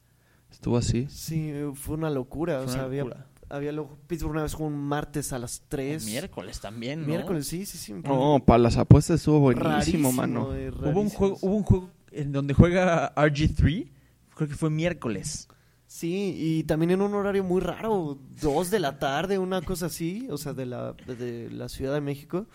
[0.50, 1.06] estuvo así.
[1.10, 2.58] Sí, fue una locura.
[2.64, 3.16] Fue o sea, una locura.
[3.18, 6.06] había luego- Pittsburgh una vez jugó un martes a las 3.
[6.06, 7.08] Miércoles también, ¿no?
[7.08, 7.94] Miércoles, sí, sí, sí.
[7.94, 10.56] No, para las apuestas estuvo buenísimo, Rarísimo, mano.
[10.56, 13.92] eh, Hubo un, juego, hubo un juego en donde juega RG3,
[14.36, 15.48] creo que fue miércoles.
[15.86, 20.28] Sí, y también en un horario muy raro, dos de la tarde, una cosa así,
[20.32, 22.48] o sea, de la, de la Ciudad de México.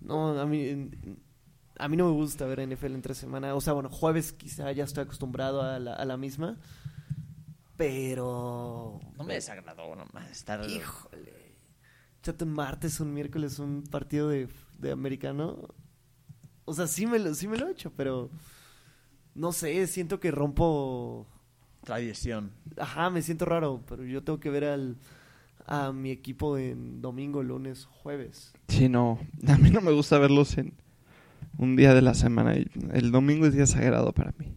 [0.00, 0.88] No, a mí,
[1.78, 3.54] a mí no me gusta ver NFL entre semana.
[3.56, 6.56] O sea, bueno, jueves quizá ya estoy acostumbrado a la, a la misma,
[7.78, 9.00] pero...
[9.16, 10.68] No me desagradó nomás estar...
[10.68, 11.56] Híjole.
[12.20, 14.48] Échate un martes, un miércoles, un partido de,
[14.78, 15.74] de americano.
[16.66, 18.28] O sea, sí me, lo, sí me lo he hecho, pero...
[19.34, 21.26] No sé, siento que rompo...
[21.84, 22.50] Tradición.
[22.76, 24.98] Ajá, me siento raro, pero yo tengo que ver al,
[25.64, 28.52] a mi equipo en domingo, lunes, jueves.
[28.66, 29.20] Sí, no.
[29.46, 30.74] A mí no me gusta verlos en
[31.56, 32.54] un día de la semana.
[32.54, 34.56] El domingo es día sagrado para mí.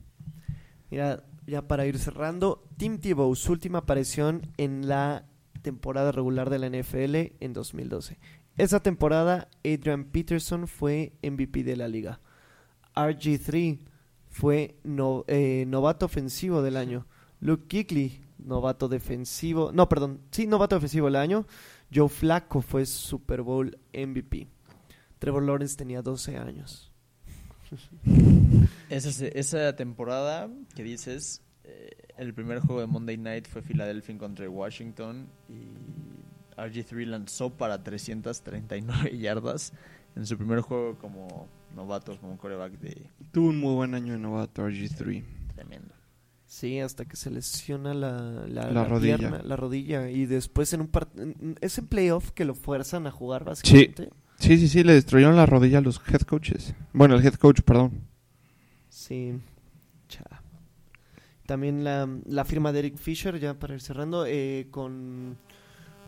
[0.89, 5.25] Mira, ya para ir cerrando, Tim Tebow, su última aparición en la
[5.61, 8.17] temporada regular de la NFL en 2012.
[8.57, 12.19] Esa temporada, Adrian Peterson fue MVP de la liga.
[12.95, 13.79] RG3
[14.29, 14.75] fue
[15.27, 17.05] eh, novato ofensivo del año.
[17.39, 19.71] Luke Kuechly, novato defensivo.
[19.73, 21.45] No, perdón, sí, novato defensivo del año.
[21.93, 24.47] Joe Flacco fue Super Bowl MVP.
[25.19, 26.90] Trevor Lawrence tenía 12 años.
[28.89, 34.49] Esa, esa temporada que dices, eh, el primer juego de Monday Night fue Philadelphia contra
[34.49, 39.73] Washington y RG3 lanzó para 339 yardas
[40.15, 44.19] en su primer juego como novato, como coreback de Tuvo un muy buen año de
[44.19, 45.23] novato RG3.
[45.55, 45.93] tremendo.
[46.45, 49.17] Sí, hasta que se lesiona la, la, La la rodilla.
[49.17, 50.09] pierna, la rodilla.
[50.09, 54.03] Y después en un part- en- es en playoff que lo fuerzan a jugar básicamente.
[54.03, 54.09] Sí,
[54.57, 56.73] sí, sí, le destruyeron la rodilla a los head coaches.
[56.93, 58.01] Bueno, el head coach, perdón.
[58.89, 59.33] Sí.
[60.07, 60.41] Cha.
[61.45, 65.37] También la, la firma de Eric Fisher, ya para ir cerrando, eh, con,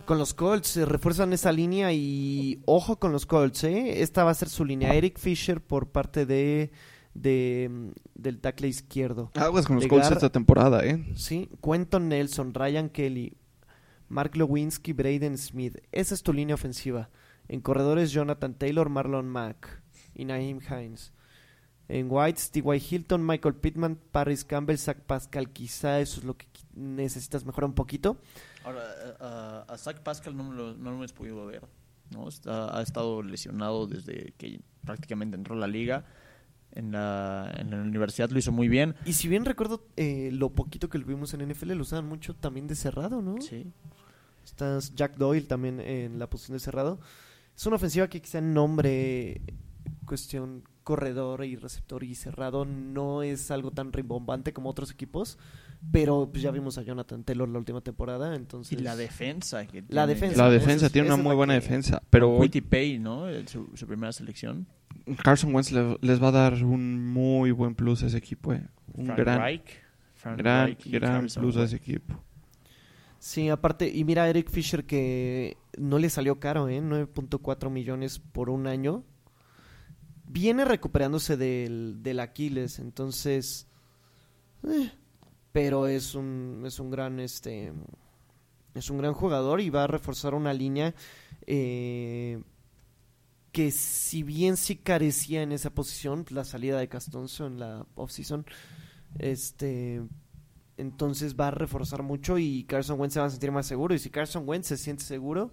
[0.05, 0.67] con los Colts.
[0.67, 4.01] Se refuerzan esa línea y ojo con los Colts, ¿eh?
[4.01, 4.93] Esta va a ser su línea.
[4.93, 6.71] Eric Fisher por parte de,
[7.13, 9.31] de del tackle izquierdo.
[9.35, 11.03] Aguas con los Colts esta temporada, ¿eh?
[11.15, 13.35] Sí, Quentin Nelson, Ryan Kelly,
[14.07, 15.77] Mark Lewinsky, Braden Smith.
[15.91, 17.09] Esa es tu línea ofensiva.
[17.47, 19.81] En corredores, Jonathan Taylor, Marlon Mack
[20.15, 21.11] y Naheem Hines.
[21.89, 22.81] En Whites, T.Y.
[22.89, 25.49] Hilton, Michael Pittman, Paris Campbell, Zach Pascal.
[25.51, 28.17] Quizá eso es lo que necesitas mejorar un poquito.
[28.63, 28.81] Ahora,
[29.19, 31.63] a, a Zach Pascal no, lo, no lo hemos podido ver.
[32.11, 32.29] ¿no?
[32.29, 36.05] Está- ha estado lesionado desde que prácticamente entró a la liga.
[36.71, 38.95] En la, en la universidad lo hizo muy bien.
[39.05, 42.33] Y si bien recuerdo eh, lo poquito que lo vimos en NFL, lo usaban mucho
[42.35, 43.39] también de cerrado, ¿no?
[43.41, 43.71] Sí.
[44.43, 46.99] Está Jack Doyle también en la posición de cerrado.
[47.55, 49.41] Es una ofensiva que quizá en nombre,
[50.05, 55.37] cuestión corredor y receptor y cerrado, no es algo tan rimbombante como otros equipos.
[55.91, 58.79] Pero pues ya vimos a Jonathan Taylor la última temporada, entonces...
[58.79, 59.65] Y la defensa.
[59.65, 60.37] Que La tiene- defensa.
[60.43, 62.39] La defensa tiene una muy buena defensa, pero
[62.69, 63.25] Pay, ¿no?
[63.47, 64.65] Su, su primera selección.
[65.23, 68.53] Carson Wentz le- les va a dar un muy buen plus a ese equipo.
[68.53, 68.65] eh.
[68.93, 69.81] Un Frank gran, Reich.
[70.15, 72.23] Frank gran, Reich y gran plus a ese equipo.
[73.23, 76.81] Sí, aparte, y mira Eric Fisher que no le salió caro, ¿eh?
[76.81, 79.05] 9.4 millones por un año.
[80.25, 83.65] Viene recuperándose del, del Aquiles, entonces...
[84.67, 84.91] eh,
[85.53, 87.71] pero es un, es un gran, este...
[88.75, 90.93] Es un gran jugador y va a reforzar una línea
[91.47, 92.41] eh,
[93.53, 98.45] que si bien sí carecía en esa posición, la salida de Castonzo en la offseason,
[99.17, 100.01] este
[100.77, 103.93] entonces va a reforzar mucho y Carson Wentz se va a sentir más seguro.
[103.93, 105.51] Y si Carson Wentz se siente seguro,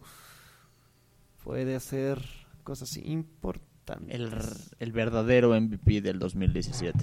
[1.45, 2.23] puede hacer
[2.64, 4.14] cosas importantes.
[4.14, 4.31] El,
[4.79, 6.99] el verdadero MVP del 2017.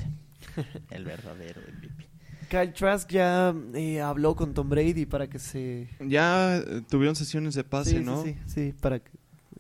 [0.92, 2.08] el verdadero MVP.
[2.50, 5.90] Kyle Trask ya eh, habló con Tom Brady para que se...
[6.00, 8.24] Ya eh, tuvieron sesiones de pase, sí, sí, ¿no?
[8.24, 9.12] Sí, sí, para que-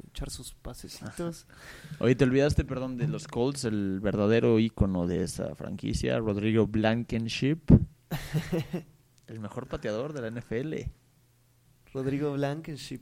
[0.10, 1.45] echar sus pasecitos.
[1.99, 7.60] Oye, te olvidaste, perdón, de los Colts, el verdadero ícono de esa franquicia, Rodrigo Blankenship.
[9.28, 10.74] el mejor pateador de la NFL.
[11.93, 13.01] Rodrigo Blankenship.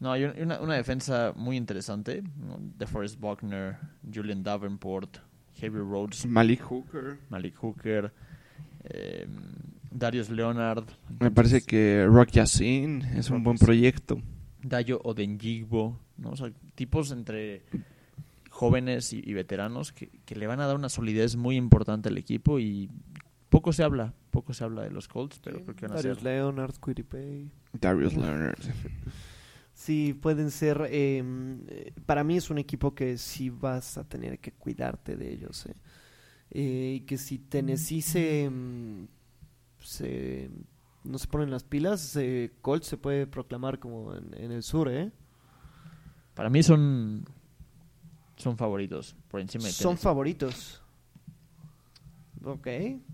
[0.00, 2.22] No, hay una, una defensa muy interesante.
[2.78, 3.78] DeForest Buckner,
[4.12, 5.18] Julian Davenport,
[5.54, 7.18] Heavy Rhodes, Malik Hooker.
[7.28, 8.12] Malik Hooker,
[8.84, 9.26] eh,
[9.90, 10.84] Darius Leonard.
[11.20, 14.20] Me parece que Rock Yassin es un buen proyecto.
[14.62, 16.30] Dayo Odenjigbo, ¿no?
[16.30, 17.62] O sea, tipos entre
[18.50, 22.18] jóvenes y, y veteranos que, que le van a dar una solidez muy importante al
[22.18, 22.90] equipo y
[23.52, 26.16] poco se habla, poco se habla de los Colts, pero creo que van a Darius
[26.18, 27.50] ser Leonard, Quiripay.
[27.74, 28.58] Darius Leonard.
[29.74, 30.86] Sí, pueden ser.
[30.90, 35.66] eh, para mí es un equipo que sí vas a tener que cuidarte de ellos.
[35.66, 35.74] eh.
[36.50, 39.06] Eh, y que si Tennessee se, mm,
[39.80, 40.50] se-
[41.04, 44.88] no se ponen las pilas, eh, Colts se puede proclamar como en, en el sur,
[44.90, 45.10] ¿eh?
[46.34, 47.24] para mí son
[48.36, 50.02] son favoritos por encima de Son Tennessee.
[50.04, 50.81] favoritos.
[52.44, 52.68] Ok,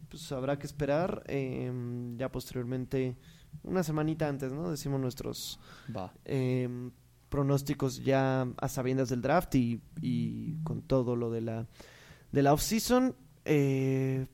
[0.08, 1.22] pues habrá que esperar.
[1.26, 1.70] eh,
[2.16, 3.16] ya posteriormente,
[3.62, 4.70] una semanita antes, ¿no?
[4.70, 5.58] Decimos nuestros
[5.94, 6.12] Va.
[6.24, 6.68] eh,
[7.28, 11.66] pronósticos ya a sabiendas del draft y, y con todo lo de la
[12.32, 13.14] de la offseason.
[13.44, 14.26] Eh,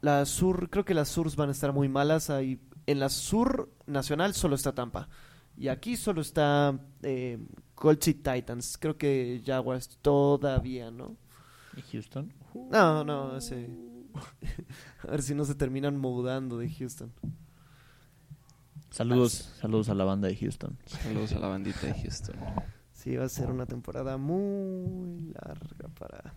[0.00, 2.30] la sur, creo que las surs van a estar muy malas.
[2.30, 5.08] Ahí, en la sur nacional solo está Tampa.
[5.56, 7.38] Y aquí solo está eh,
[7.74, 8.78] Colts y Titans.
[8.78, 11.16] Creo que Jaguars todavía, ¿no?
[11.78, 12.32] ¿Y Houston?
[12.70, 13.70] No, no, ese.
[15.06, 17.12] a ver si no se terminan mudando de Houston.
[18.90, 20.76] Saludos, saludos a la banda de Houston.
[20.86, 22.36] Saludos a la bandita de Houston.
[22.92, 26.34] Sí, va a ser una temporada muy larga para,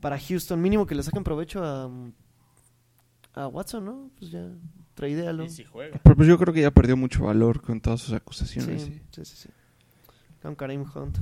[0.00, 0.60] para Houston.
[0.60, 1.90] Mínimo que le saquen provecho a,
[3.34, 4.10] a Watson, ¿no?
[4.18, 4.50] Pues ya,
[4.94, 5.44] traidéalo.
[5.44, 5.98] Y si juega.
[6.02, 8.82] Pero pues yo creo que ya perdió mucho valor con todas sus acusaciones.
[8.82, 9.02] Sí, sí.
[9.12, 9.48] sí, sí, sí.
[10.42, 11.16] Con Karim Hunt.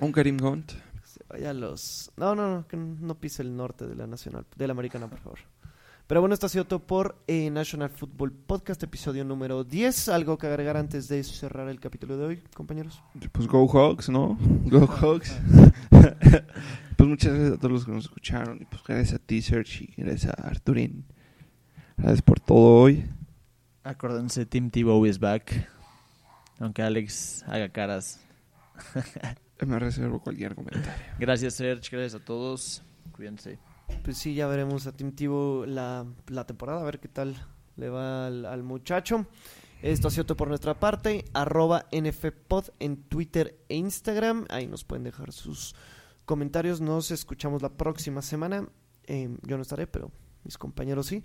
[0.00, 0.72] Un Karim Hunt.
[1.32, 2.12] Vaya a los...
[2.18, 5.18] No, no, no, que no pise el norte de la nacional, de la americana, por
[5.18, 5.38] favor.
[6.06, 10.10] Pero bueno, esto ha sido todo por eh, National Football Podcast, episodio número 10.
[10.10, 13.02] ¿Algo que agregar antes de cerrar el capítulo de hoy, compañeros?
[13.32, 14.36] Pues Go Hawks, ¿no?
[14.66, 15.34] Go Hawks.
[15.90, 18.58] pues muchas gracias a todos los que nos escucharon.
[18.60, 21.06] Y pues gracias a ti, Serge, y gracias a Arturín.
[21.96, 23.06] Gracias por todo hoy.
[23.84, 25.66] Acuérdense, Tim Tebow is back.
[26.58, 28.20] Aunque Alex haga caras.
[29.66, 30.92] Me reservo cualquier comentario.
[31.18, 31.88] Gracias, Serge.
[31.90, 32.82] Gracias a todos.
[33.12, 33.58] Cuídense.
[34.02, 37.36] Pues sí, ya veremos a Tim Tebow la, la temporada, a ver qué tal
[37.76, 39.26] le va al, al muchacho.
[39.82, 41.24] Esto ha sido todo por nuestra parte.
[41.34, 44.46] Arroba NFPod en Twitter e Instagram.
[44.48, 45.74] Ahí nos pueden dejar sus
[46.24, 46.80] comentarios.
[46.80, 48.68] Nos escuchamos la próxima semana.
[49.04, 50.10] Eh, yo no estaré, pero
[50.44, 51.22] mis compañeros sí.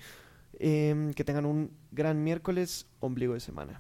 [0.59, 3.79] Eh, que tengan un gran miércoles, ombligo de semana.